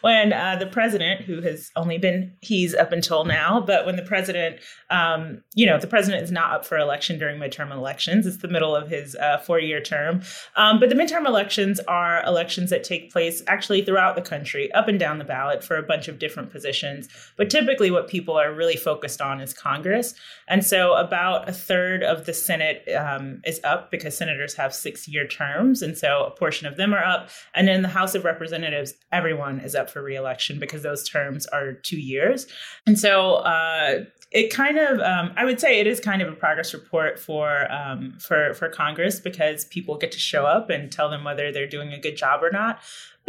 when 0.00 0.32
uh, 0.32 0.56
the 0.56 0.66
president, 0.66 1.22
who 1.22 1.40
has 1.40 1.70
only 1.76 1.96
been 1.96 2.32
he's 2.40 2.74
up 2.74 2.92
until 2.92 3.24
now, 3.24 3.60
but 3.60 3.86
when 3.86 3.96
the 3.96 4.02
president, 4.02 4.56
um, 4.90 5.42
you 5.54 5.64
know, 5.64 5.78
the 5.78 5.86
president 5.86 6.22
is 6.22 6.32
not 6.32 6.52
up 6.52 6.64
for 6.64 6.76
election 6.76 7.18
during 7.18 7.38
midterm 7.38 7.70
elections. 7.70 8.26
It's 8.26 8.38
the 8.38 8.48
middle 8.48 8.74
of 8.74 8.88
his 8.88 9.14
uh, 9.16 9.38
four 9.38 9.60
year 9.60 9.80
term. 9.80 10.22
Um, 10.56 10.80
but 10.80 10.88
the 10.88 10.96
midterm 10.96 11.26
elections 11.26 11.78
are 11.80 12.24
elections 12.24 12.70
that 12.70 12.82
take 12.82 13.12
place 13.12 13.42
actually 13.46 13.84
throughout 13.84 14.16
the 14.16 14.22
country, 14.22 14.72
up 14.72 14.88
and 14.88 14.98
down 14.98 15.18
the 15.18 15.24
ballot 15.24 15.62
for 15.62 15.76
a 15.76 15.82
bunch 15.82 16.08
of 16.08 16.18
different 16.18 16.50
positions. 16.50 17.08
But 17.36 17.50
typically, 17.50 17.90
what 17.90 18.08
people 18.08 18.36
are 18.36 18.52
really 18.52 18.76
focused 18.76 19.20
on 19.20 19.40
is 19.40 19.54
Congress. 19.54 20.14
And 20.48 20.64
so 20.64 20.94
about 20.94 21.48
a 21.48 21.52
third 21.52 22.02
of 22.02 22.26
the 22.26 22.34
Senate 22.34 22.82
um, 22.98 23.40
is 23.44 23.60
up 23.62 23.90
because 23.92 24.16
senators 24.16 24.54
have 24.54 24.74
six 24.74 25.06
year 25.06 25.26
terms. 25.26 25.82
And 25.82 25.96
so 25.96 26.24
a 26.24 26.30
portion 26.30 26.66
of 26.66 26.76
them 26.80 26.92
are 26.92 27.04
up. 27.04 27.30
And 27.54 27.68
in 27.68 27.82
the 27.82 27.88
House 27.88 28.14
of 28.14 28.24
Representatives, 28.24 28.94
everyone 29.12 29.60
is 29.60 29.74
up 29.74 29.88
for 29.88 30.02
reelection 30.02 30.58
because 30.58 30.82
those 30.82 31.08
terms 31.08 31.46
are 31.46 31.74
two 31.74 32.00
years. 32.00 32.46
And 32.86 32.98
so 32.98 33.36
uh, 33.36 34.04
it 34.32 34.52
kind 34.52 34.78
of 34.78 35.00
um, 35.00 35.32
I 35.36 35.44
would 35.44 35.60
say 35.60 35.80
it 35.80 35.86
is 35.86 36.00
kind 36.00 36.22
of 36.22 36.28
a 36.28 36.36
progress 36.36 36.72
report 36.72 37.18
for 37.18 37.70
um, 37.72 38.16
for 38.20 38.54
for 38.54 38.68
Congress 38.68 39.18
because 39.18 39.64
people 39.66 39.96
get 39.98 40.12
to 40.12 40.18
show 40.18 40.46
up 40.46 40.70
and 40.70 40.90
tell 40.90 41.10
them 41.10 41.24
whether 41.24 41.52
they're 41.52 41.66
doing 41.66 41.92
a 41.92 42.00
good 42.00 42.16
job 42.16 42.42
or 42.42 42.50
not. 42.50 42.80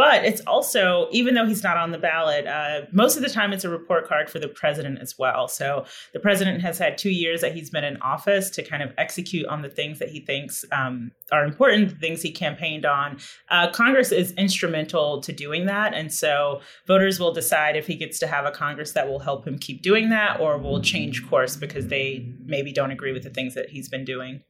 But 0.02 0.26
it's 0.26 0.42
also, 0.48 1.10
even 1.12 1.36
though 1.36 1.46
he's 1.46 1.62
not 1.62 1.78
on 1.78 1.92
the 1.92 2.00
ballot, 2.00 2.48
uh, 2.48 2.88
most 2.92 3.18
of 3.18 3.22
the 3.22 3.30
time 3.30 3.54
it's 3.54 3.64
a 3.64 3.70
report 3.70 4.08
card 4.08 4.32
for 4.32 4.40
the 4.40 4.48
president 4.48 4.98
as 5.00 5.20
well. 5.20 5.48
So 5.48 5.86
the 6.12 6.20
president 6.20 6.60
has 6.64 6.80
had 6.80 6.98
two 6.98 7.12
years 7.12 7.42
that 7.42 7.54
he's 7.54 7.70
been 7.70 7.84
in 7.84 7.98
office 7.98 8.50
to 8.50 8.64
kind 8.64 8.82
of 8.82 8.92
execute 8.98 9.46
on 9.46 9.62
the 9.62 9.70
things 9.70 10.00
that 10.00 10.10
he 10.10 10.20
thinks 10.20 10.66
um, 10.72 11.12
are 11.32 11.46
important, 11.46 11.90
the 11.90 11.96
things 11.98 12.24
he 12.24 12.32
campaigned 12.32 12.84
on. 12.84 13.20
Uh, 13.52 13.70
Congress 13.70 14.12
is 14.12 14.32
instrumental 14.40 15.22
to 15.22 15.32
doing 15.32 15.68
that. 15.68 15.94
And 15.94 16.12
so 16.12 16.62
voters 16.88 17.20
will 17.20 17.32
decide 17.32 17.76
if 17.76 17.86
he 17.86 17.94
gets 17.94 18.18
to 18.22 18.28
have 18.28 18.48
a 18.48 18.52
Congress 18.52 18.94
that 18.94 19.08
will 19.08 19.20
help 19.20 19.46
him 19.46 19.60
keep 19.60 19.84
doing 19.84 20.10
that 20.10 20.40
or 20.40 20.58
will 20.58 20.82
change 20.82 21.30
course 21.30 21.56
because 21.56 21.90
they 21.90 22.28
maybe 22.44 22.74
don't 22.74 22.90
agree 22.90 23.14
with 23.14 23.22
the 23.22 23.30
things 23.30 23.54
that 23.54 23.70
he's 23.70 23.88
been 23.88 24.04
doing. 24.04 24.42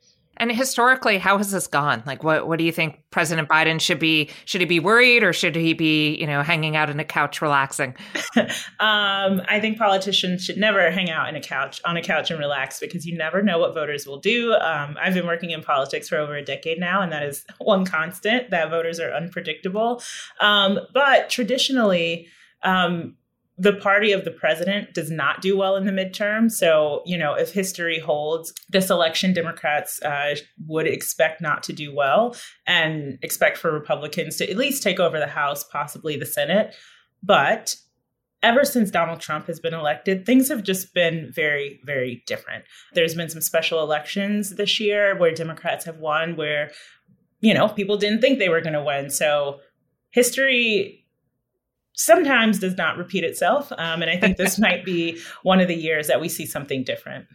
And 0.41 0.51
historically, 0.51 1.19
how 1.19 1.37
has 1.37 1.51
this 1.51 1.67
gone? 1.67 2.01
Like, 2.07 2.23
what 2.23 2.47
what 2.47 2.57
do 2.57 2.65
you 2.65 2.71
think 2.71 2.99
President 3.11 3.47
Biden 3.47 3.79
should 3.79 3.99
be? 3.99 4.31
Should 4.45 4.59
he 4.61 4.65
be 4.65 4.79
worried, 4.79 5.21
or 5.21 5.33
should 5.33 5.55
he 5.55 5.73
be, 5.73 6.15
you 6.15 6.25
know, 6.25 6.41
hanging 6.41 6.75
out 6.75 6.89
in 6.89 6.99
a 6.99 7.05
couch 7.05 7.43
relaxing? 7.43 7.95
um, 8.79 9.43
I 9.47 9.59
think 9.61 9.77
politicians 9.77 10.43
should 10.43 10.57
never 10.57 10.89
hang 10.89 11.11
out 11.11 11.29
in 11.29 11.35
a 11.35 11.41
couch 11.41 11.79
on 11.85 11.95
a 11.95 12.01
couch 12.01 12.31
and 12.31 12.39
relax 12.39 12.79
because 12.79 13.05
you 13.05 13.15
never 13.15 13.43
know 13.43 13.59
what 13.59 13.75
voters 13.75 14.07
will 14.07 14.17
do. 14.17 14.53
Um, 14.53 14.97
I've 14.99 15.13
been 15.13 15.27
working 15.27 15.51
in 15.51 15.61
politics 15.61 16.09
for 16.09 16.17
over 16.17 16.35
a 16.35 16.43
decade 16.43 16.79
now, 16.79 17.03
and 17.03 17.11
that 17.11 17.21
is 17.21 17.45
one 17.59 17.85
constant 17.85 18.49
that 18.49 18.71
voters 18.71 18.99
are 18.99 19.13
unpredictable. 19.13 20.01
Um, 20.39 20.79
but 20.91 21.29
traditionally. 21.29 22.27
Um, 22.63 23.15
the 23.57 23.73
party 23.73 24.11
of 24.11 24.25
the 24.25 24.31
president 24.31 24.93
does 24.93 25.11
not 25.11 25.41
do 25.41 25.55
well 25.57 25.75
in 25.75 25.85
the 25.85 25.91
midterm. 25.91 26.49
So, 26.49 27.03
you 27.05 27.17
know, 27.17 27.33
if 27.33 27.51
history 27.51 27.99
holds, 27.99 28.53
this 28.69 28.89
election, 28.89 29.33
Democrats 29.33 30.01
uh, 30.01 30.35
would 30.67 30.87
expect 30.87 31.41
not 31.41 31.61
to 31.63 31.73
do 31.73 31.93
well 31.93 32.35
and 32.65 33.19
expect 33.21 33.57
for 33.57 33.71
Republicans 33.71 34.37
to 34.37 34.49
at 34.49 34.57
least 34.57 34.81
take 34.81 34.99
over 34.99 35.19
the 35.19 35.27
House, 35.27 35.63
possibly 35.65 36.17
the 36.17 36.25
Senate. 36.25 36.73
But 37.21 37.75
ever 38.41 38.65
since 38.65 38.89
Donald 38.89 39.19
Trump 39.19 39.47
has 39.47 39.59
been 39.59 39.73
elected, 39.73 40.25
things 40.25 40.47
have 40.49 40.63
just 40.63 40.93
been 40.93 41.31
very, 41.31 41.79
very 41.85 42.23
different. 42.25 42.63
There's 42.93 43.15
been 43.15 43.29
some 43.29 43.41
special 43.41 43.83
elections 43.83 44.55
this 44.55 44.79
year 44.79 45.15
where 45.17 45.33
Democrats 45.33 45.85
have 45.85 45.97
won, 45.97 46.35
where, 46.35 46.71
you 47.41 47.53
know, 47.53 47.67
people 47.67 47.97
didn't 47.97 48.21
think 48.21 48.39
they 48.39 48.49
were 48.49 48.61
going 48.61 48.73
to 48.73 48.83
win. 48.83 49.09
So, 49.09 49.59
history 50.11 51.00
sometimes 51.93 52.59
does 52.59 52.77
not 52.77 52.97
repeat 52.97 53.23
itself. 53.23 53.71
Um, 53.77 54.01
and 54.01 54.09
I 54.09 54.17
think 54.17 54.37
this 54.37 54.59
might 54.59 54.85
be 54.85 55.19
one 55.43 55.59
of 55.59 55.67
the 55.67 55.75
years 55.75 56.07
that 56.07 56.21
we 56.21 56.29
see 56.29 56.45
something 56.45 56.83
different. 56.83 57.25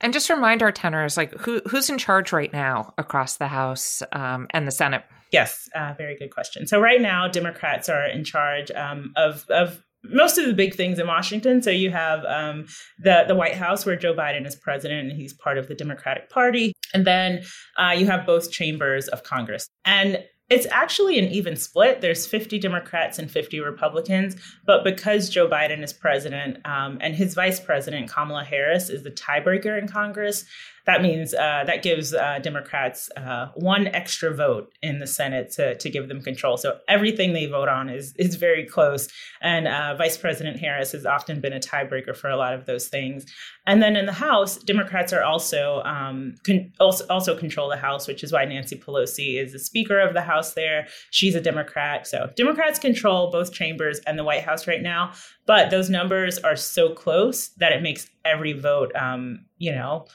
And 0.00 0.12
just 0.12 0.28
remind 0.28 0.62
our 0.62 0.72
tenors, 0.72 1.16
like 1.16 1.32
who 1.34 1.62
who's 1.66 1.88
in 1.88 1.96
charge 1.96 2.32
right 2.32 2.52
now 2.52 2.92
across 2.98 3.36
the 3.36 3.46
House 3.46 4.02
um, 4.12 4.46
and 4.50 4.66
the 4.66 4.70
Senate? 4.70 5.04
Yes, 5.32 5.68
uh, 5.74 5.94
very 5.96 6.16
good 6.16 6.30
question. 6.30 6.66
So 6.66 6.80
right 6.80 7.00
now, 7.00 7.28
Democrats 7.28 7.88
are 7.88 8.06
in 8.06 8.22
charge 8.22 8.70
um, 8.72 9.12
of 9.16 9.44
of 9.48 9.82
most 10.04 10.38
of 10.38 10.46
the 10.46 10.52
big 10.52 10.74
things 10.74 10.98
in 10.98 11.06
Washington. 11.06 11.62
So 11.62 11.70
you 11.70 11.90
have 11.90 12.24
um, 12.26 12.66
the 12.98 13.24
the 13.26 13.34
White 13.34 13.54
House, 13.54 13.86
where 13.86 13.96
Joe 13.96 14.14
Biden 14.14 14.46
is 14.46 14.54
president, 14.54 15.10
and 15.10 15.18
he's 15.18 15.32
part 15.32 15.58
of 15.58 15.68
the 15.68 15.74
Democratic 15.74 16.30
Party, 16.30 16.72
and 16.92 17.06
then 17.06 17.42
uh, 17.78 17.94
you 17.96 18.06
have 18.06 18.26
both 18.26 18.50
chambers 18.50 19.08
of 19.08 19.22
Congress. 19.22 19.68
And 19.84 20.22
it's 20.48 20.66
actually 20.70 21.18
an 21.18 21.26
even 21.26 21.56
split. 21.56 22.00
There's 22.00 22.26
50 22.26 22.58
Democrats 22.58 23.18
and 23.18 23.30
50 23.30 23.60
Republicans, 23.60 24.36
but 24.64 24.84
because 24.84 25.28
Joe 25.28 25.48
Biden 25.48 25.82
is 25.82 25.92
president 25.92 26.64
um, 26.64 26.98
and 27.00 27.14
his 27.14 27.34
vice 27.34 27.58
president 27.58 28.08
Kamala 28.08 28.44
Harris 28.44 28.88
is 28.88 29.02
the 29.02 29.10
tiebreaker 29.10 29.76
in 29.80 29.88
Congress, 29.88 30.44
that 30.86 31.02
means 31.02 31.34
uh, 31.34 31.64
that 31.66 31.82
gives 31.82 32.14
uh, 32.14 32.38
Democrats 32.38 33.10
uh, 33.16 33.48
one 33.54 33.88
extra 33.88 34.32
vote 34.32 34.72
in 34.82 35.00
the 35.00 35.06
Senate 35.06 35.50
to, 35.52 35.74
to 35.76 35.90
give 35.90 36.08
them 36.08 36.22
control. 36.22 36.56
So 36.56 36.78
everything 36.88 37.32
they 37.32 37.46
vote 37.46 37.68
on 37.68 37.88
is 37.88 38.14
is 38.16 38.36
very 38.36 38.64
close. 38.64 39.08
And 39.40 39.66
uh, 39.66 39.96
Vice 39.96 40.16
President 40.16 40.60
Harris 40.60 40.92
has 40.92 41.04
often 41.04 41.40
been 41.40 41.52
a 41.52 41.58
tiebreaker 41.58 42.16
for 42.16 42.30
a 42.30 42.36
lot 42.36 42.54
of 42.54 42.66
those 42.66 42.86
things. 42.86 43.26
And 43.66 43.82
then 43.82 43.96
in 43.96 44.06
the 44.06 44.12
House, 44.12 44.58
Democrats 44.58 45.12
are 45.12 45.24
also 45.24 45.82
um, 45.82 46.36
con- 46.46 46.72
also, 46.78 47.04
also 47.08 47.36
control 47.36 47.68
the 47.68 47.76
House, 47.76 48.06
which 48.06 48.22
is 48.22 48.32
why 48.32 48.44
Nancy 48.44 48.76
Pelosi 48.76 49.42
is 49.42 49.52
the 49.52 49.58
Speaker 49.58 49.98
of 49.98 50.14
the 50.14 50.22
House. 50.22 50.54
There, 50.54 50.86
she's 51.10 51.34
a 51.34 51.40
Democrat. 51.40 52.06
So 52.06 52.30
Democrats 52.36 52.78
control 52.78 53.32
both 53.32 53.52
chambers 53.52 53.98
and 54.06 54.16
the 54.16 54.24
White 54.24 54.44
House 54.44 54.68
right 54.68 54.82
now. 54.82 55.12
But 55.46 55.70
those 55.70 55.90
numbers 55.90 56.38
are 56.38 56.56
so 56.56 56.90
close 56.90 57.48
that 57.56 57.72
it 57.72 57.82
makes 57.82 58.08
every 58.24 58.52
vote, 58.52 58.94
um, 58.94 59.46
you 59.58 59.72
know 59.72 60.06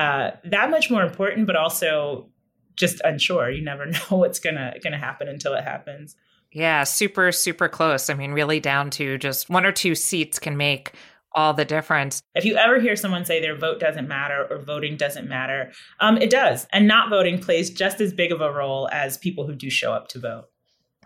uh, 0.00 0.36
that 0.44 0.70
much 0.70 0.90
more 0.90 1.02
important, 1.02 1.46
but 1.46 1.56
also 1.56 2.30
just 2.74 3.02
unsure. 3.04 3.50
You 3.50 3.62
never 3.62 3.86
know 3.86 4.00
what's 4.08 4.38
gonna 4.38 4.74
gonna 4.82 4.98
happen 4.98 5.28
until 5.28 5.52
it 5.52 5.62
happens. 5.62 6.16
Yeah, 6.52 6.84
super 6.84 7.30
super 7.32 7.68
close. 7.68 8.08
I 8.08 8.14
mean, 8.14 8.32
really 8.32 8.60
down 8.60 8.90
to 8.90 9.18
just 9.18 9.50
one 9.50 9.66
or 9.66 9.72
two 9.72 9.94
seats 9.94 10.38
can 10.38 10.56
make 10.56 10.92
all 11.32 11.52
the 11.52 11.64
difference. 11.64 12.22
If 12.34 12.44
you 12.44 12.56
ever 12.56 12.80
hear 12.80 12.96
someone 12.96 13.24
say 13.24 13.40
their 13.40 13.56
vote 13.56 13.78
doesn't 13.78 14.08
matter 14.08 14.48
or 14.50 14.58
voting 14.58 14.96
doesn't 14.96 15.28
matter, 15.28 15.70
um, 16.00 16.16
it 16.16 16.30
does. 16.30 16.66
And 16.72 16.88
not 16.88 17.08
voting 17.08 17.38
plays 17.38 17.70
just 17.70 18.00
as 18.00 18.12
big 18.12 18.32
of 18.32 18.40
a 18.40 18.50
role 18.50 18.88
as 18.90 19.16
people 19.16 19.46
who 19.46 19.54
do 19.54 19.70
show 19.70 19.92
up 19.92 20.08
to 20.08 20.18
vote. 20.18 20.46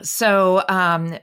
So 0.01 0.65
um, 0.69 1.19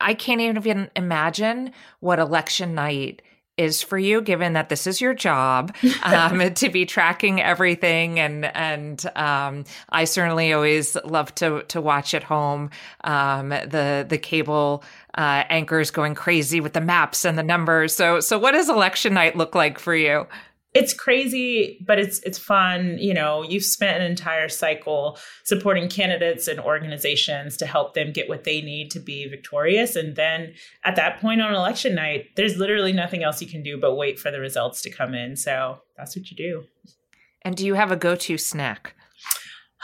I 0.00 0.14
can't 0.14 0.40
even 0.40 0.90
imagine 0.96 1.70
what 2.00 2.18
election 2.18 2.74
night 2.74 3.22
is 3.56 3.82
for 3.82 3.98
you, 3.98 4.20
given 4.20 4.54
that 4.54 4.68
this 4.68 4.86
is 4.86 5.00
your 5.00 5.14
job 5.14 5.74
um, 6.02 6.52
to 6.54 6.68
be 6.68 6.86
tracking 6.86 7.40
everything, 7.40 8.18
and 8.18 8.44
and 8.44 9.04
um, 9.16 9.64
I 9.90 10.04
certainly 10.04 10.52
always 10.52 10.96
love 11.04 11.34
to 11.36 11.62
to 11.68 11.80
watch 11.80 12.14
at 12.14 12.22
home 12.22 12.70
um, 13.02 13.50
the 13.50 14.04
the 14.08 14.18
cable 14.18 14.82
uh, 15.16 15.44
anchors 15.48 15.90
going 15.90 16.14
crazy 16.14 16.60
with 16.60 16.72
the 16.72 16.80
maps 16.80 17.24
and 17.24 17.38
the 17.38 17.42
numbers. 17.42 17.94
So 17.94 18.20
so 18.20 18.38
what 18.38 18.52
does 18.52 18.68
election 18.68 19.14
night 19.14 19.36
look 19.36 19.54
like 19.54 19.78
for 19.78 19.94
you? 19.94 20.26
It's 20.74 20.92
crazy, 20.92 21.78
but 21.86 22.00
it's 22.00 22.18
it's 22.20 22.38
fun. 22.38 22.98
You 22.98 23.14
know, 23.14 23.42
you've 23.42 23.64
spent 23.64 24.02
an 24.02 24.10
entire 24.10 24.48
cycle 24.48 25.18
supporting 25.44 25.88
candidates 25.88 26.48
and 26.48 26.58
organizations 26.58 27.56
to 27.58 27.66
help 27.66 27.94
them 27.94 28.12
get 28.12 28.28
what 28.28 28.42
they 28.42 28.60
need 28.60 28.90
to 28.90 29.00
be 29.00 29.28
victorious. 29.28 29.94
And 29.94 30.16
then 30.16 30.52
at 30.84 30.96
that 30.96 31.20
point 31.20 31.40
on 31.40 31.54
election 31.54 31.94
night, 31.94 32.26
there's 32.34 32.56
literally 32.56 32.92
nothing 32.92 33.22
else 33.22 33.40
you 33.40 33.46
can 33.46 33.62
do 33.62 33.78
but 33.78 33.94
wait 33.94 34.18
for 34.18 34.32
the 34.32 34.40
results 34.40 34.82
to 34.82 34.90
come 34.90 35.14
in. 35.14 35.36
So 35.36 35.78
that's 35.96 36.16
what 36.16 36.30
you 36.30 36.36
do. 36.36 36.64
And 37.42 37.56
do 37.56 37.64
you 37.64 37.74
have 37.74 37.92
a 37.92 37.96
go-to 37.96 38.36
snack? 38.36 38.94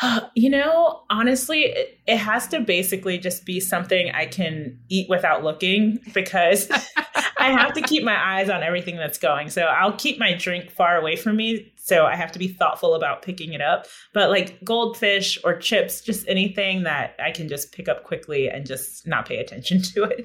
You 0.35 0.49
know, 0.49 1.03
honestly, 1.11 1.65
it, 1.65 1.99
it, 2.07 2.17
has 2.17 2.47
to 2.49 2.61
basically 2.61 3.19
just 3.19 3.45
be 3.45 3.61
something 3.61 4.11
I 4.13 4.27
can 4.27 4.79
eat 4.89 5.09
without 5.11 5.45
looking 5.45 5.99
because 6.15 6.71
I 7.39 7.51
have 7.51 7.73
to 7.75 7.83
keep 7.83 8.05
my 8.05 8.17
eyes 8.17 8.49
on 8.49 8.63
everything 8.63 8.97
that's 8.97 9.19
going. 9.19 9.51
So 9.51 9.63
I'll 9.63 9.97
keep 9.97 10.19
my 10.19 10.35
drink 10.35 10.71
far 10.71 10.97
away 10.97 11.17
from 11.17 11.37
me. 11.37 11.73
So 11.77 12.07
I 12.07 12.15
have 12.15 12.31
to 12.33 12.39
be 12.39 12.49
thoughtful 12.49 12.95
about 12.95 13.23
picking 13.23 13.53
it 13.53 13.61
up. 13.61 13.87
But 14.13 14.31
like 14.31 14.63
goldfish 14.63 15.39
or 15.45 15.57
chips, 15.57 16.01
just 16.01 16.29
anything 16.29 16.85
that 16.85 17.17
I 17.23 17.31
can 17.31 17.49
just 17.49 17.73
pick 17.73 17.89
up 17.89 18.05
quickly 18.05 18.49
and 18.49 18.67
just 18.67 19.07
not 19.07 19.27
pay 19.27 19.39
attention 19.39 19.83
to 19.95 20.05
it. 20.05 20.25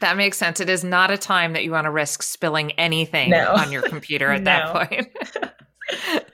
That 0.00 0.16
makes 0.16 0.38
sense. 0.38 0.60
It 0.60 0.68
is 0.68 0.82
not 0.82 1.10
a 1.10 1.18
time 1.18 1.52
that 1.52 1.64
you 1.64 1.70
want 1.70 1.84
to 1.84 1.90
risk 1.90 2.22
spilling 2.22 2.72
anything 2.72 3.30
no. 3.30 3.52
on 3.52 3.70
your 3.70 3.82
computer 3.82 4.30
at 4.30 4.44
that 4.44 4.72
point. 4.88 5.08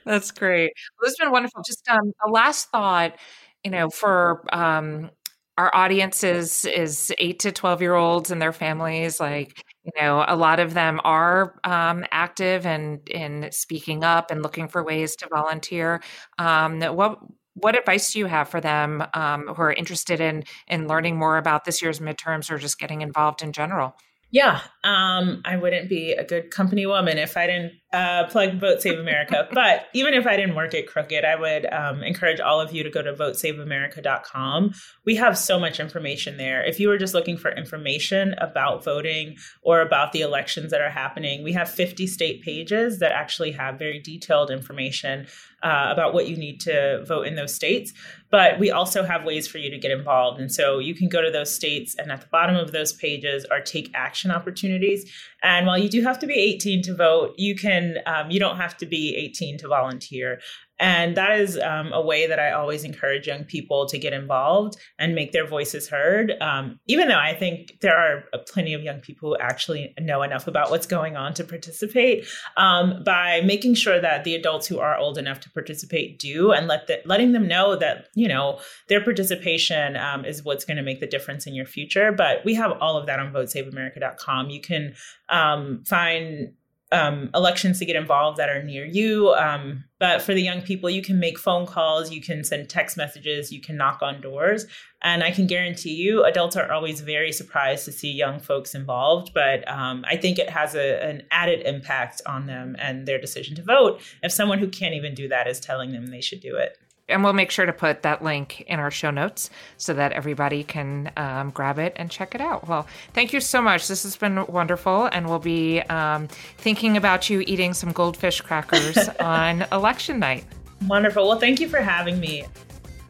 That's 0.05 0.31
great. 0.31 0.71
Well, 0.99 1.09
it's 1.09 1.19
been 1.19 1.31
wonderful. 1.31 1.61
Just 1.65 1.87
um, 1.89 2.13
a 2.25 2.29
last 2.29 2.69
thought, 2.71 3.15
you 3.63 3.71
know, 3.71 3.89
for 3.89 4.43
um, 4.55 5.09
our 5.57 5.73
audience 5.75 6.23
is 6.23 6.65
is 6.65 7.13
eight 7.19 7.39
to 7.39 7.51
twelve 7.51 7.81
year 7.81 7.95
olds 7.95 8.31
and 8.31 8.41
their 8.41 8.53
families. 8.53 9.19
Like, 9.19 9.63
you 9.83 9.91
know, 9.99 10.23
a 10.27 10.35
lot 10.35 10.59
of 10.59 10.73
them 10.73 10.99
are 11.03 11.59
um, 11.63 12.05
active 12.11 12.65
and 12.65 13.07
in 13.09 13.49
speaking 13.51 14.03
up 14.03 14.31
and 14.31 14.41
looking 14.43 14.67
for 14.67 14.83
ways 14.83 15.15
to 15.17 15.27
volunteer. 15.33 16.01
Um, 16.37 16.81
what 16.81 17.19
what 17.55 17.77
advice 17.77 18.13
do 18.13 18.19
you 18.19 18.27
have 18.27 18.47
for 18.49 18.61
them 18.61 19.03
um, 19.13 19.47
who 19.47 19.61
are 19.61 19.73
interested 19.73 20.21
in 20.21 20.43
in 20.67 20.87
learning 20.87 21.17
more 21.17 21.37
about 21.37 21.65
this 21.65 21.81
year's 21.81 21.99
midterms 21.99 22.49
or 22.49 22.57
just 22.57 22.79
getting 22.79 23.01
involved 23.01 23.41
in 23.41 23.51
general? 23.51 23.95
Yeah, 24.33 24.61
um, 24.85 25.41
I 25.43 25.57
wouldn't 25.57 25.89
be 25.89 26.13
a 26.13 26.23
good 26.23 26.51
company 26.51 26.85
woman 26.85 27.17
if 27.17 27.35
I 27.35 27.47
didn't 27.47 27.73
uh, 27.91 28.27
plug 28.27 28.61
Vote 28.61 28.81
Save 28.81 28.97
America. 28.97 29.45
but 29.53 29.87
even 29.93 30.13
if 30.13 30.25
I 30.25 30.37
didn't 30.37 30.55
work 30.55 30.73
at 30.73 30.87
Crooked, 30.87 31.25
I 31.25 31.35
would 31.35 31.65
um, 31.71 32.01
encourage 32.01 32.39
all 32.39 32.61
of 32.61 32.71
you 32.73 32.81
to 32.83 32.89
go 32.89 33.01
to 33.01 33.13
votesaveamerica.com. 33.13 34.73
We 35.05 35.17
have 35.17 35.37
so 35.37 35.59
much 35.59 35.81
information 35.81 36.37
there. 36.37 36.63
If 36.63 36.79
you 36.79 36.87
were 36.87 36.97
just 36.97 37.13
looking 37.13 37.35
for 37.35 37.51
information 37.51 38.33
about 38.37 38.85
voting 38.85 39.35
or 39.63 39.81
about 39.81 40.13
the 40.13 40.21
elections 40.21 40.71
that 40.71 40.81
are 40.81 40.89
happening, 40.89 41.43
we 41.43 41.51
have 41.51 41.69
50 41.69 42.07
state 42.07 42.41
pages 42.41 42.99
that 42.99 43.11
actually 43.11 43.51
have 43.51 43.77
very 43.77 43.99
detailed 43.99 44.49
information 44.49 45.27
uh, 45.63 45.87
about 45.91 46.13
what 46.13 46.27
you 46.27 46.37
need 46.37 46.59
to 46.61 47.03
vote 47.05 47.27
in 47.27 47.35
those 47.35 47.53
states. 47.53 47.93
But 48.29 48.59
we 48.59 48.71
also 48.71 49.03
have 49.03 49.25
ways 49.25 49.47
for 49.47 49.57
you 49.57 49.69
to 49.69 49.77
get 49.77 49.91
involved. 49.91 50.39
And 50.39 50.51
so 50.51 50.79
you 50.79 50.95
can 50.95 51.09
go 51.09 51.21
to 51.21 51.29
those 51.29 51.53
states, 51.53 51.95
and 51.97 52.11
at 52.11 52.21
the 52.21 52.27
bottom 52.27 52.55
of 52.55 52.71
those 52.71 52.93
pages 52.93 53.45
are 53.45 53.59
take 53.59 53.91
action 53.93 54.31
opportunities. 54.31 55.11
And 55.43 55.67
while 55.67 55.77
you 55.77 55.89
do 55.89 56.01
have 56.01 56.17
to 56.19 56.27
be 56.27 56.33
18 56.33 56.81
to 56.83 56.95
vote, 56.95 57.33
you 57.37 57.55
can 57.55 57.97
um, 58.05 58.31
you 58.31 58.39
don't 58.39 58.57
have 58.57 58.77
to 58.77 58.85
be 58.85 59.15
18 59.15 59.57
to 59.59 59.67
volunteer. 59.67 60.39
And 60.81 61.15
that 61.15 61.39
is 61.39 61.59
um, 61.59 61.93
a 61.93 62.01
way 62.01 62.25
that 62.25 62.39
I 62.39 62.51
always 62.51 62.83
encourage 62.83 63.27
young 63.27 63.43
people 63.43 63.85
to 63.85 63.99
get 63.99 64.13
involved 64.13 64.77
and 64.97 65.13
make 65.13 65.31
their 65.31 65.45
voices 65.45 65.87
heard. 65.87 66.33
Um, 66.41 66.79
even 66.87 67.07
though 67.07 67.19
I 67.19 67.35
think 67.35 67.79
there 67.81 67.95
are 67.95 68.23
plenty 68.47 68.73
of 68.73 68.81
young 68.81 68.99
people 68.99 69.29
who 69.29 69.37
actually 69.37 69.93
know 69.99 70.23
enough 70.23 70.47
about 70.47 70.71
what's 70.71 70.87
going 70.87 71.15
on 71.15 71.35
to 71.35 71.43
participate, 71.43 72.27
um, 72.57 73.03
by 73.05 73.41
making 73.41 73.75
sure 73.75 74.01
that 74.01 74.23
the 74.23 74.33
adults 74.33 74.65
who 74.65 74.79
are 74.79 74.97
old 74.97 75.19
enough 75.19 75.39
to 75.41 75.51
participate 75.51 76.17
do, 76.17 76.51
and 76.51 76.67
let 76.67 76.87
the, 76.87 76.99
letting 77.05 77.31
them 77.33 77.47
know 77.47 77.75
that 77.75 78.07
you 78.15 78.27
know 78.27 78.59
their 78.89 79.03
participation 79.03 79.95
um, 79.97 80.25
is 80.25 80.43
what's 80.43 80.65
going 80.65 80.77
to 80.77 80.83
make 80.83 80.99
the 80.99 81.05
difference 81.05 81.45
in 81.45 81.53
your 81.53 81.67
future. 81.67 82.11
But 82.11 82.43
we 82.43 82.55
have 82.55 82.71
all 82.81 82.97
of 82.97 83.05
that 83.05 83.19
on 83.19 83.31
VoteSaveAmerica.com. 83.31 84.49
You 84.49 84.61
can 84.61 84.95
um, 85.29 85.83
find 85.87 86.53
um, 86.91 87.29
elections 87.33 87.79
to 87.79 87.85
get 87.85 87.95
involved 87.95 88.37
that 88.37 88.49
are 88.49 88.63
near 88.63 88.85
you. 88.85 89.33
Um, 89.33 89.85
but 89.99 90.21
for 90.21 90.33
the 90.33 90.41
young 90.41 90.61
people, 90.61 90.89
you 90.89 91.01
can 91.01 91.19
make 91.19 91.37
phone 91.37 91.65
calls, 91.65 92.11
you 92.11 92.21
can 92.21 92.43
send 92.43 92.69
text 92.69 92.97
messages, 92.97 93.51
you 93.51 93.61
can 93.61 93.77
knock 93.77 94.01
on 94.01 94.19
doors. 94.19 94.65
And 95.03 95.23
I 95.23 95.31
can 95.31 95.47
guarantee 95.47 95.95
you, 95.95 96.23
adults 96.23 96.55
are 96.55 96.71
always 96.71 97.01
very 97.01 97.31
surprised 97.31 97.85
to 97.85 97.91
see 97.91 98.11
young 98.11 98.39
folks 98.39 98.75
involved. 98.75 99.33
But 99.33 99.67
um, 99.69 100.03
I 100.07 100.17
think 100.17 100.37
it 100.37 100.49
has 100.49 100.75
a, 100.75 101.03
an 101.03 101.23
added 101.31 101.61
impact 101.65 102.21
on 102.25 102.45
them 102.45 102.75
and 102.79 103.07
their 103.07 103.19
decision 103.19 103.55
to 103.55 103.63
vote 103.63 104.01
if 104.21 104.31
someone 104.31 104.59
who 104.59 104.67
can't 104.67 104.95
even 104.95 105.13
do 105.13 105.27
that 105.29 105.47
is 105.47 105.59
telling 105.59 105.91
them 105.91 106.07
they 106.07 106.21
should 106.21 106.41
do 106.41 106.55
it 106.55 106.77
and 107.09 107.23
we'll 107.23 107.33
make 107.33 107.51
sure 107.51 107.65
to 107.65 107.73
put 107.73 108.03
that 108.03 108.23
link 108.23 108.61
in 108.61 108.79
our 108.79 108.91
show 108.91 109.11
notes 109.11 109.49
so 109.77 109.93
that 109.93 110.11
everybody 110.13 110.63
can 110.63 111.11
um, 111.17 111.49
grab 111.49 111.77
it 111.79 111.93
and 111.95 112.09
check 112.09 112.33
it 112.35 112.41
out. 112.41 112.67
Well, 112.67 112.87
thank 113.13 113.33
you 113.33 113.39
so 113.39 113.61
much. 113.61 113.87
This 113.87 114.03
has 114.03 114.15
been 114.15 114.45
wonderful, 114.47 115.05
and 115.05 115.27
we'll 115.27 115.39
be 115.39 115.81
um, 115.81 116.27
thinking 116.57 116.97
about 116.97 117.29
you 117.29 117.41
eating 117.41 117.73
some 117.73 117.91
goldfish 117.91 118.41
crackers 118.41 118.97
on 119.19 119.65
election 119.71 120.19
night. 120.19 120.45
Wonderful. 120.87 121.27
Well, 121.27 121.39
thank 121.39 121.59
you 121.59 121.69
for 121.69 121.79
having 121.79 122.19
me. 122.19 122.45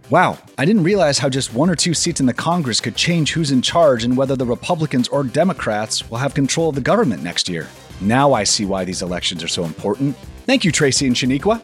Wow, 0.10 0.38
I 0.58 0.66
didn't 0.66 0.84
realize 0.84 1.18
how 1.18 1.30
just 1.30 1.54
one 1.54 1.70
or 1.70 1.76
two 1.76 1.94
seats 1.94 2.20
in 2.20 2.26
the 2.26 2.34
Congress 2.34 2.82
could 2.82 2.98
change 2.98 3.32
who's 3.32 3.52
in 3.52 3.62
charge 3.62 4.04
and 4.04 4.18
whether 4.18 4.36
the 4.36 4.46
Republicans 4.46 5.08
or 5.08 5.24
Democrats 5.24 6.10
will 6.10 6.18
have 6.18 6.34
control 6.34 6.68
of 6.68 6.76
the 6.76 6.82
government 6.82 7.24
next 7.24 7.48
year. 7.48 7.70
Now 8.02 8.34
I 8.34 8.44
see 8.44 8.66
why 8.66 8.84
these 8.84 9.02
elections 9.02 9.42
are 9.42 9.48
so 9.48 9.64
important. 9.64 10.18
Thank 10.46 10.66
you, 10.66 10.72
Tracy 10.74 11.08
and 11.08 11.16
Shaniqua. 11.16 11.64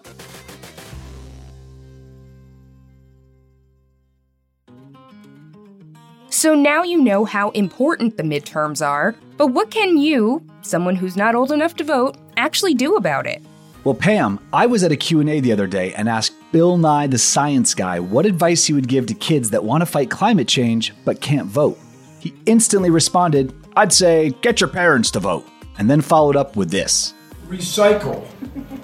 So 6.37 6.53
now 6.53 6.83
you 6.83 7.01
know 7.01 7.25
how 7.25 7.49
important 7.49 8.15
the 8.15 8.21
midterms 8.21 8.85
are, 8.85 9.15
but 9.37 9.47
what 9.47 9.71
can 9.71 9.97
you, 9.97 10.45
someone 10.61 10.95
who's 10.95 11.17
not 11.17 11.33
old 11.33 11.51
enough 11.51 11.75
to 11.77 11.83
vote, 11.83 12.15
actually 12.37 12.75
do 12.75 12.95
about 12.95 13.25
it? 13.25 13.41
Well, 13.83 13.95
Pam, 13.95 14.39
I 14.53 14.67
was 14.67 14.83
at 14.83 14.91
a 14.91 14.95
Q&A 14.95 15.39
the 15.39 15.51
other 15.51 15.65
day 15.65 15.95
and 15.95 16.07
asked 16.07 16.33
Bill 16.51 16.77
Nye 16.77 17.07
the 17.07 17.17
science 17.17 17.73
guy 17.73 17.99
what 17.99 18.27
advice 18.27 18.65
he 18.65 18.73
would 18.73 18.87
give 18.87 19.07
to 19.07 19.15
kids 19.15 19.49
that 19.49 19.63
want 19.63 19.81
to 19.81 19.87
fight 19.87 20.11
climate 20.11 20.47
change 20.47 20.93
but 21.05 21.21
can't 21.21 21.47
vote. 21.47 21.79
He 22.19 22.35
instantly 22.45 22.91
responded, 22.91 23.51
"I'd 23.75 23.91
say 23.91 24.29
get 24.43 24.61
your 24.61 24.69
parents 24.69 25.09
to 25.11 25.19
vote." 25.19 25.47
And 25.79 25.89
then 25.89 26.01
followed 26.01 26.35
up 26.35 26.55
with 26.55 26.69
this. 26.69 27.15
Recycle 27.49 28.27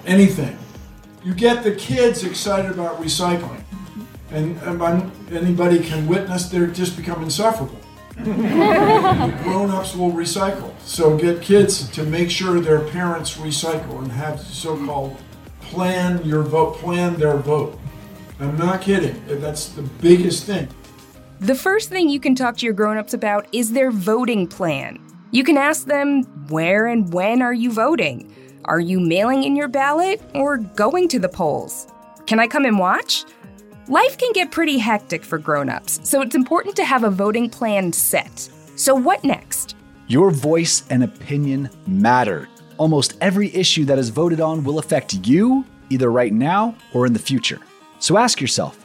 anything. 0.04 0.58
You 1.22 1.34
get 1.34 1.62
the 1.62 1.76
kids 1.76 2.24
excited 2.24 2.72
about 2.72 3.00
recycling 3.00 3.63
and, 4.34 4.60
and 4.62 5.12
anybody 5.32 5.78
can 5.78 6.06
witness 6.06 6.46
they're 6.46 6.66
just 6.66 6.96
become 6.96 7.22
insufferable. 7.22 7.78
grown-ups 8.22 9.96
will 9.96 10.12
recycle. 10.12 10.72
So 10.82 11.16
get 11.16 11.42
kids 11.42 11.88
to 11.90 12.04
make 12.04 12.30
sure 12.30 12.60
their 12.60 12.80
parents 12.80 13.36
recycle 13.36 13.98
and 13.98 14.12
have 14.12 14.40
so-called 14.40 15.16
plan 15.60 16.24
your 16.24 16.42
vote, 16.42 16.76
plan 16.76 17.14
their 17.16 17.36
vote. 17.36 17.78
I'm 18.38 18.56
not 18.56 18.82
kidding. 18.82 19.20
That's 19.26 19.68
the 19.68 19.82
biggest 19.82 20.44
thing. 20.44 20.68
The 21.40 21.54
first 21.54 21.88
thing 21.88 22.08
you 22.08 22.20
can 22.20 22.34
talk 22.34 22.56
to 22.58 22.66
your 22.66 22.74
grown-ups 22.74 23.14
about 23.14 23.48
is 23.52 23.72
their 23.72 23.90
voting 23.90 24.46
plan. 24.46 25.00
You 25.32 25.42
can 25.42 25.56
ask 25.56 25.86
them, 25.86 26.22
where 26.48 26.86
and 26.86 27.12
when 27.12 27.42
are 27.42 27.52
you 27.52 27.72
voting? 27.72 28.32
Are 28.66 28.80
you 28.80 29.00
mailing 29.00 29.42
in 29.42 29.56
your 29.56 29.68
ballot 29.68 30.22
or 30.34 30.58
going 30.58 31.08
to 31.08 31.18
the 31.18 31.28
polls? 31.28 31.88
Can 32.26 32.38
I 32.38 32.46
come 32.46 32.64
and 32.64 32.78
watch? 32.78 33.24
Life 33.88 34.16
can 34.16 34.32
get 34.32 34.50
pretty 34.50 34.78
hectic 34.78 35.22
for 35.22 35.36
grown-ups, 35.36 36.08
so 36.08 36.22
it's 36.22 36.34
important 36.34 36.74
to 36.76 36.84
have 36.86 37.04
a 37.04 37.10
voting 37.10 37.50
plan 37.50 37.92
set. 37.92 38.48
So 38.76 38.94
what 38.94 39.22
next? 39.22 39.76
Your 40.06 40.30
voice 40.30 40.84
and 40.88 41.04
opinion 41.04 41.68
matter. 41.86 42.48
Almost 42.78 43.18
every 43.20 43.54
issue 43.54 43.84
that 43.84 43.98
is 43.98 44.08
voted 44.08 44.40
on 44.40 44.64
will 44.64 44.78
affect 44.78 45.26
you, 45.26 45.66
either 45.90 46.10
right 46.10 46.32
now 46.32 46.74
or 46.94 47.04
in 47.04 47.12
the 47.12 47.18
future. 47.18 47.60
So 47.98 48.16
ask 48.16 48.40
yourself, 48.40 48.82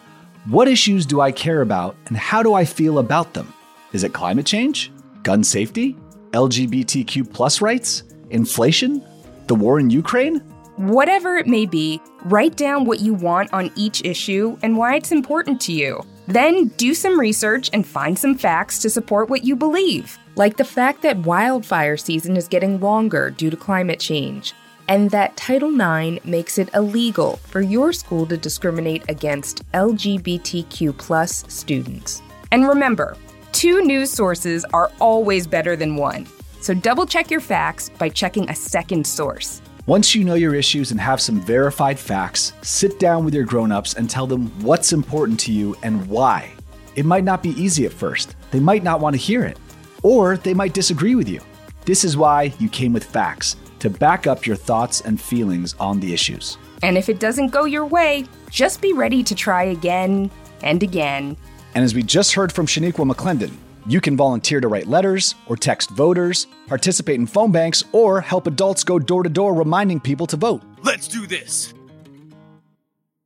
what 0.49 0.67
issues 0.67 1.05
do 1.05 1.21
I 1.21 1.31
care 1.31 1.62
about 1.62 1.95
and 2.07 2.17
how 2.17 2.43
do 2.43 2.53
I 2.53 2.65
feel 2.65 2.99
about 2.99 3.33
them? 3.33 3.53
Is 3.93 4.03
it 4.03 4.13
climate 4.13 4.45
change? 4.45 4.91
Gun 5.23 5.45
safety? 5.45 5.95
LGBTQ 6.31 7.31
plus 7.31 7.62
rights? 7.62 8.03
Inflation? 8.31 9.01
The 9.47 9.55
war 9.55 9.79
in 9.79 9.91
Ukraine? 9.91 10.43
Whatever 10.79 11.35
it 11.35 11.45
may 11.45 11.65
be, 11.65 12.01
write 12.23 12.55
down 12.55 12.85
what 12.85 13.01
you 13.01 13.13
want 13.13 13.51
on 13.51 13.69
each 13.75 14.01
issue 14.05 14.57
and 14.63 14.77
why 14.77 14.95
it's 14.95 15.11
important 15.11 15.59
to 15.59 15.73
you. 15.73 16.01
Then 16.27 16.67
do 16.77 16.93
some 16.93 17.19
research 17.19 17.69
and 17.73 17.85
find 17.85 18.17
some 18.17 18.37
facts 18.37 18.79
to 18.79 18.89
support 18.89 19.29
what 19.29 19.43
you 19.43 19.57
believe, 19.57 20.17
like 20.37 20.55
the 20.55 20.63
fact 20.63 21.01
that 21.01 21.17
wildfire 21.17 21.97
season 21.97 22.37
is 22.37 22.47
getting 22.47 22.79
longer 22.79 23.29
due 23.29 23.49
to 23.49 23.57
climate 23.57 23.99
change, 23.99 24.53
and 24.87 25.11
that 25.11 25.35
Title 25.35 25.69
IX 25.69 26.23
makes 26.23 26.57
it 26.57 26.73
illegal 26.73 27.35
for 27.47 27.59
your 27.59 27.91
school 27.91 28.25
to 28.27 28.37
discriminate 28.37 29.03
against 29.09 29.69
LGBTQ 29.73 31.51
students. 31.51 32.21
And 32.53 32.65
remember, 32.65 33.17
two 33.51 33.81
news 33.81 34.11
sources 34.11 34.63
are 34.71 34.93
always 35.01 35.45
better 35.45 35.75
than 35.75 35.97
one. 35.97 36.25
So 36.61 36.73
double 36.73 37.05
check 37.05 37.29
your 37.29 37.41
facts 37.41 37.89
by 37.89 38.07
checking 38.07 38.49
a 38.49 38.55
second 38.55 39.05
source. 39.05 39.61
Once 39.89 40.13
you 40.13 40.23
know 40.23 40.36
your 40.36 40.54
issues 40.54 40.91
and 40.91 41.02
have 41.02 41.19
some 41.19 41.41
verified 41.41 41.97
facts, 41.97 42.54
sit 42.62 42.99
down 42.99 43.25
with 43.25 43.34
your 43.34 43.43
grown-ups 43.43 43.95
and 43.95 44.08
tell 44.08 44.28
them 44.28 44.45
what's 44.62 44.93
important 44.93 45.39
to 45.39 45.52
you 45.52 45.75
and 45.82 46.08
why. 46.08 46.54
It 46.95 47.08
might 47.08 47.23
not 47.23 47.41
be 47.41 47.60
easy 47.60 47.88
at 47.88 47.91
first. 47.91 48.36
They 48.52 48.60
might 48.60 48.84
not 48.84 48.99
want 48.99 49.15
to 49.15 49.19
hear 49.19 49.43
it, 49.43 49.58
or 50.04 50.38
they 50.38 50.54
might 50.54 50.75
disagree 50.75 51.15
with 51.15 51.28
you. 51.28 51.41
This 51.86 52.04
is 52.04 52.15
why 52.15 52.54
you 52.60 52.69
came 52.69 52.93
with 52.93 53.04
facts 53.04 53.56
to 53.80 53.89
back 53.89 54.28
up 54.28 54.45
your 54.45 54.56
thoughts 54.56 55.02
and 55.02 55.19
feelings 55.19 55.73
on 55.80 55.99
the 55.99 56.13
issues. 56.13 56.60
And 56.84 56.95
if 56.95 57.10
it 57.10 57.19
doesn't 57.19 57.47
go 57.47 57.65
your 57.65 57.88
way, 57.88 58.25
just 58.52 58.84
be 58.84 58.93
ready 58.93 59.23
to 59.23 59.34
try 59.34 59.63
again 59.63 60.30
and 60.62 60.84
again. 60.84 61.36
And 61.73 61.84
as 61.84 61.95
we 61.95 62.04
just 62.04 62.34
heard 62.34 62.52
from 62.52 62.67
Shaniqua 62.67 63.12
McClendon, 63.12 63.54
you 63.89 63.99
can 63.99 64.15
volunteer 64.15 64.62
to 64.62 64.67
write 64.67 64.88
letters 64.88 65.36
or 65.47 65.58
text 65.58 65.89
voters, 65.89 66.47
participate 66.67 67.19
in 67.19 67.28
phone 67.28 67.52
banks, 67.52 67.84
or 67.91 68.21
help 68.21 68.47
adults 68.47 68.84
go 68.84 68.99
door 68.99 69.23
to 69.23 69.30
door 69.30 69.54
reminding 69.54 69.99
people 69.99 70.28
to 70.28 70.38
vote. 70.38 70.62
Let's 70.84 71.08
do 71.08 71.25
this! 71.25 71.73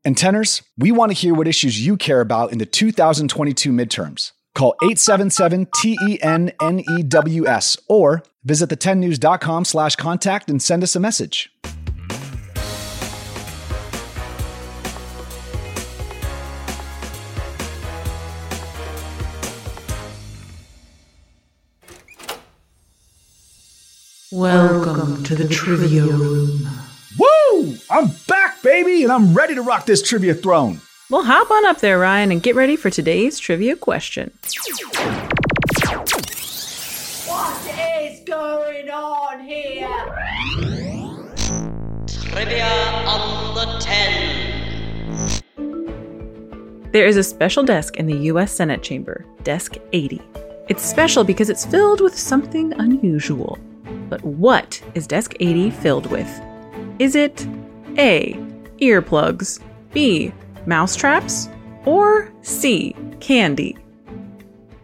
And 0.06 0.18
tenors, 0.18 0.62
we 0.78 0.92
want 0.92 1.12
to 1.12 1.18
hear 1.18 1.34
what 1.34 1.48
issues 1.48 1.86
you 1.86 1.98
care 1.98 2.22
about 2.22 2.52
in 2.52 2.58
the 2.58 2.66
2022 2.66 3.72
midterms. 3.72 4.32
Call 4.54 4.76
877-T-E-N-N-E-W-S 4.82 7.78
or 7.88 8.24
visit 8.44 8.70
the10news.com 8.70 9.66
slash 9.66 9.96
contact 9.96 10.50
and 10.50 10.62
send 10.62 10.84
us 10.84 10.96
a 10.96 11.00
message. 11.00 11.50
Welcome 24.34 25.24
to 25.26 25.36
the 25.36 25.48
trivia 25.48 26.08
room. 26.08 26.68
Woo! 27.20 27.76
I'm 27.92 28.10
back, 28.28 28.64
baby, 28.64 29.04
and 29.04 29.12
I'm 29.12 29.32
ready 29.32 29.54
to 29.54 29.62
rock 29.62 29.86
this 29.86 30.02
trivia 30.02 30.34
throne. 30.34 30.82
Well, 31.12 31.24
hop 31.24 31.52
on 31.52 31.68
up 31.68 31.82
there, 31.82 32.00
Ryan, 32.00 32.32
and 32.32 32.42
get 32.42 32.56
ready 32.56 32.76
for 32.76 32.90
today's 32.90 33.38
trivia 33.38 33.76
question. 33.76 34.32
What 37.28 37.62
is 38.02 38.24
going 38.26 38.90
on 38.90 39.42
here? 39.42 39.88
Trivia 42.08 42.74
on 43.06 43.54
the 43.54 43.78
10. 43.82 45.44
There 46.92 47.06
is 47.06 47.18
a 47.18 47.24
special 47.24 47.64
desk 47.64 47.98
in 47.98 48.08
the 48.08 48.18
U.S. 48.32 48.52
Senate 48.52 48.82
chamber, 48.82 49.28
Desk 49.44 49.76
80. 49.92 50.20
It's 50.70 50.84
special 50.84 51.24
because 51.24 51.52
it's 51.52 51.68
filled 51.68 52.02
with 52.02 52.18
something 52.18 52.74
unusual. 52.80 53.60
But 54.14 54.24
what 54.26 54.80
is 54.94 55.08
Desk 55.08 55.34
80 55.40 55.72
filled 55.72 56.06
with? 56.12 56.30
Is 57.00 57.16
it 57.16 57.48
A. 57.98 58.34
Earplugs, 58.80 59.60
B. 59.92 60.32
Mousetraps? 60.68 61.50
Or 61.86 62.32
C. 62.44 62.96
Candy? 63.22 63.76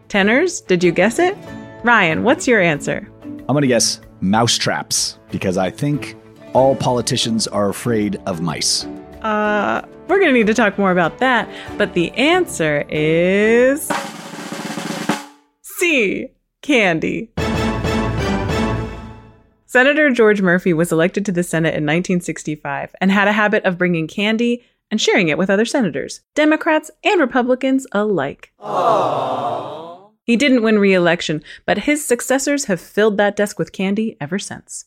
Tenors, 0.08 0.62
did 0.62 0.84
you 0.84 0.92
guess 0.92 1.20
it? 1.20 1.38
Ryan, 1.84 2.24
what's 2.24 2.48
your 2.48 2.60
answer? 2.60 3.08
I'm 3.22 3.46
going 3.54 3.62
to 3.62 3.68
guess 3.68 4.02
mousetraps 4.20 5.20
because 5.30 5.60
I 5.60 5.70
think 5.70 6.18
all 6.54 6.76
politicians 6.76 7.46
are 7.46 7.70
afraid 7.70 8.20
of 8.26 8.42
mice. 8.42 8.86
Uh, 9.22 9.86
we're 10.08 10.18
going 10.18 10.34
to 10.34 10.39
need 10.39 10.48
to 10.48 10.56
talk 10.56 10.80
more 10.80 10.89
about 10.89 11.20
that, 11.20 11.48
but 11.78 11.94
the 11.94 12.10
answer 12.13 12.84
is 12.89 13.92
C. 15.62 16.30
Candy. 16.63 17.30
Senator 19.69 20.10
George 20.10 20.41
Murphy 20.41 20.73
was 20.73 20.91
elected 20.91 21.27
to 21.27 21.32
the 21.32 21.43
Senate 21.43 21.75
in 21.75 21.84
1965 21.84 22.95
and 22.99 23.12
had 23.12 23.27
a 23.27 23.34
habit 23.34 23.63
of 23.65 23.77
bringing 23.77 24.08
candy 24.08 24.63
and 24.89 24.99
sharing 24.99 25.29
it 25.29 25.38
with 25.38 25.47
other 25.47 25.63
senators, 25.63 26.21
Democrats 26.34 26.89
and 27.03 27.21
Republicans 27.21 27.86
alike. 27.91 28.51
Aww. 28.60 30.10
He 30.23 30.36
didn't 30.38 30.63
win 30.63 30.79
re 30.79 30.95
election, 30.95 31.43
but 31.67 31.77
his 31.77 32.03
successors 32.03 32.65
have 32.65 32.82
filled 32.82 33.17
that 33.17 33.36
desk 33.36 33.60
with 33.60 33.71
candy 33.71 34.17
ever 34.19 34.39
since. 34.39 34.86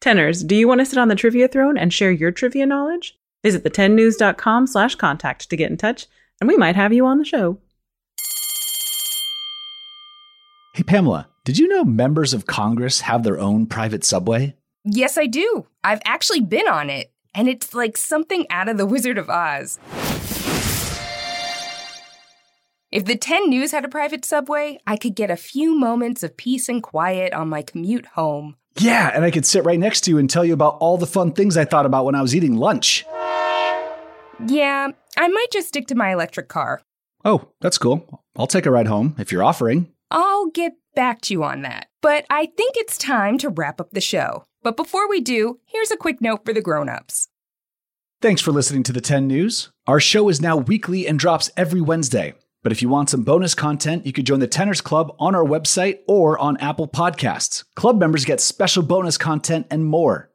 Tenors, 0.00 0.42
do 0.42 0.56
you 0.56 0.66
want 0.66 0.80
to 0.80 0.86
sit 0.86 0.98
on 0.98 1.06
the 1.06 1.14
trivia 1.14 1.46
throne 1.46 1.78
and 1.78 1.92
share 1.92 2.10
your 2.10 2.32
trivia 2.32 2.66
knowledge? 2.66 3.16
Visit 3.44 3.62
the10news.com 3.62 4.66
slash 4.66 4.96
contact 4.96 5.48
to 5.48 5.56
get 5.56 5.70
in 5.70 5.76
touch, 5.76 6.08
and 6.40 6.48
we 6.48 6.56
might 6.56 6.74
have 6.74 6.92
you 6.92 7.06
on 7.06 7.18
the 7.18 7.24
show. 7.24 7.58
Hey, 10.74 10.82
Pamela, 10.82 11.28
did 11.44 11.58
you 11.58 11.68
know 11.68 11.84
members 11.84 12.32
of 12.32 12.46
Congress 12.46 13.02
have 13.02 13.22
their 13.22 13.38
own 13.38 13.66
private 13.66 14.02
subway? 14.02 14.56
Yes, 14.82 15.18
I 15.18 15.26
do. 15.26 15.66
I've 15.82 16.00
actually 16.06 16.40
been 16.40 16.66
on 16.66 16.88
it, 16.88 17.12
and 17.34 17.48
it's 17.48 17.74
like 17.74 17.98
something 17.98 18.46
out 18.48 18.70
of 18.70 18.78
The 18.78 18.86
Wizard 18.86 19.18
of 19.18 19.28
Oz. 19.28 19.78
If 22.90 23.04
the 23.04 23.16
10 23.16 23.50
News 23.50 23.72
had 23.72 23.84
a 23.84 23.88
private 23.88 24.24
subway, 24.24 24.78
I 24.86 24.96
could 24.96 25.14
get 25.14 25.30
a 25.30 25.36
few 25.36 25.78
moments 25.78 26.22
of 26.22 26.34
peace 26.36 26.66
and 26.70 26.82
quiet 26.82 27.34
on 27.34 27.50
my 27.50 27.60
commute 27.60 28.06
home. 28.06 28.56
Yeah, 28.78 29.10
and 29.12 29.22
I 29.22 29.30
could 29.30 29.44
sit 29.44 29.64
right 29.64 29.78
next 29.78 30.02
to 30.02 30.10
you 30.10 30.18
and 30.18 30.30
tell 30.30 30.46
you 30.46 30.54
about 30.54 30.78
all 30.80 30.96
the 30.96 31.06
fun 31.06 31.32
things 31.32 31.58
I 31.58 31.66
thought 31.66 31.84
about 31.84 32.06
when 32.06 32.14
I 32.14 32.22
was 32.22 32.34
eating 32.34 32.56
lunch. 32.56 33.04
Yeah, 34.46 34.88
I 35.18 35.28
might 35.28 35.46
just 35.52 35.68
stick 35.68 35.88
to 35.88 35.94
my 35.94 36.12
electric 36.12 36.48
car. 36.48 36.80
Oh, 37.22 37.48
that's 37.60 37.78
cool. 37.78 38.22
I'll 38.34 38.46
take 38.46 38.64
a 38.64 38.70
ride 38.70 38.86
home 38.86 39.14
if 39.18 39.30
you're 39.30 39.44
offering. 39.44 39.92
I'll 40.10 40.46
get 40.50 40.72
back 40.94 41.20
to 41.22 41.34
you 41.34 41.44
on 41.44 41.62
that. 41.62 41.88
But 42.00 42.26
I 42.30 42.46
think 42.46 42.76
it's 42.76 42.98
time 42.98 43.38
to 43.38 43.48
wrap 43.48 43.80
up 43.80 43.90
the 43.90 44.00
show. 44.00 44.44
But 44.62 44.76
before 44.76 45.08
we 45.08 45.20
do, 45.20 45.60
here's 45.66 45.90
a 45.90 45.96
quick 45.96 46.20
note 46.20 46.44
for 46.44 46.52
the 46.52 46.62
grown-ups. 46.62 47.28
Thanks 48.22 48.40
for 48.40 48.52
listening 48.52 48.82
to 48.84 48.92
the 48.92 49.00
10 49.00 49.26
News. 49.26 49.70
Our 49.86 50.00
show 50.00 50.28
is 50.28 50.40
now 50.40 50.56
weekly 50.56 51.06
and 51.06 51.18
drops 51.18 51.50
every 51.56 51.80
Wednesday. 51.80 52.34
But 52.62 52.72
if 52.72 52.80
you 52.80 52.88
want 52.88 53.10
some 53.10 53.22
bonus 53.22 53.54
content, 53.54 54.06
you 54.06 54.12
could 54.12 54.24
join 54.24 54.40
the 54.40 54.46
Tenors 54.46 54.80
Club 54.80 55.14
on 55.18 55.34
our 55.34 55.44
website 55.44 55.98
or 56.08 56.38
on 56.38 56.56
Apple 56.56 56.88
Podcasts. 56.88 57.62
Club 57.74 57.98
members 57.98 58.24
get 58.24 58.40
special 58.40 58.82
bonus 58.82 59.18
content 59.18 59.66
and 59.70 59.84
more. 59.84 60.30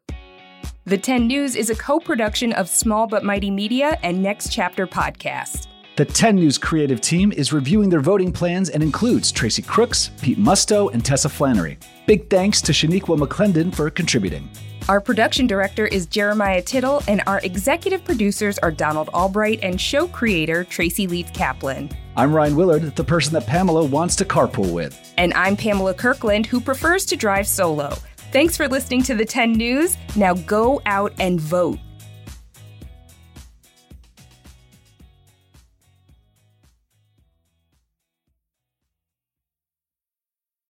The 0.85 0.99
10 0.99 1.25
News 1.25 1.55
is 1.55 1.71
a 1.71 1.75
co 1.75 1.99
production 1.99 2.53
of 2.53 2.69
Small 2.69 3.07
But 3.07 3.23
Mighty 3.23 3.49
Media 3.49 3.97
and 4.03 4.21
Next 4.21 4.51
Chapter 4.51 4.85
Podcast. 4.85 5.67
The 5.99 6.05
10 6.05 6.37
News 6.37 6.57
creative 6.57 7.01
team 7.01 7.33
is 7.33 7.51
reviewing 7.51 7.89
their 7.89 7.99
voting 7.99 8.31
plans 8.31 8.69
and 8.69 8.81
includes 8.81 9.33
Tracy 9.33 9.61
Crooks, 9.61 10.11
Pete 10.21 10.39
Musto, 10.39 10.89
and 10.93 11.03
Tessa 11.03 11.27
Flannery. 11.27 11.77
Big 12.07 12.29
thanks 12.29 12.61
to 12.61 12.71
Shaniqua 12.71 13.19
McClendon 13.19 13.75
for 13.75 13.89
contributing. 13.89 14.49
Our 14.87 15.01
production 15.01 15.45
director 15.45 15.87
is 15.87 16.05
Jeremiah 16.05 16.61
Tittle, 16.61 17.03
and 17.09 17.21
our 17.27 17.39
executive 17.39 18.05
producers 18.05 18.57
are 18.59 18.71
Donald 18.71 19.09
Albright 19.09 19.59
and 19.61 19.81
show 19.81 20.07
creator 20.07 20.63
Tracy 20.63 21.05
Leeds 21.05 21.31
Kaplan. 21.33 21.89
I'm 22.15 22.33
Ryan 22.33 22.55
Willard, 22.55 22.95
the 22.95 23.03
person 23.03 23.33
that 23.33 23.45
Pamela 23.45 23.83
wants 23.83 24.15
to 24.15 24.23
carpool 24.23 24.73
with. 24.73 24.97
And 25.17 25.33
I'm 25.33 25.57
Pamela 25.57 25.93
Kirkland, 25.93 26.45
who 26.45 26.61
prefers 26.61 27.03
to 27.07 27.17
drive 27.17 27.45
solo. 27.45 27.89
Thanks 28.31 28.55
for 28.55 28.69
listening 28.69 29.03
to 29.03 29.15
the 29.15 29.25
10 29.25 29.51
News. 29.51 29.97
Now 30.15 30.33
go 30.33 30.81
out 30.85 31.11
and 31.19 31.41
vote. 31.41 31.77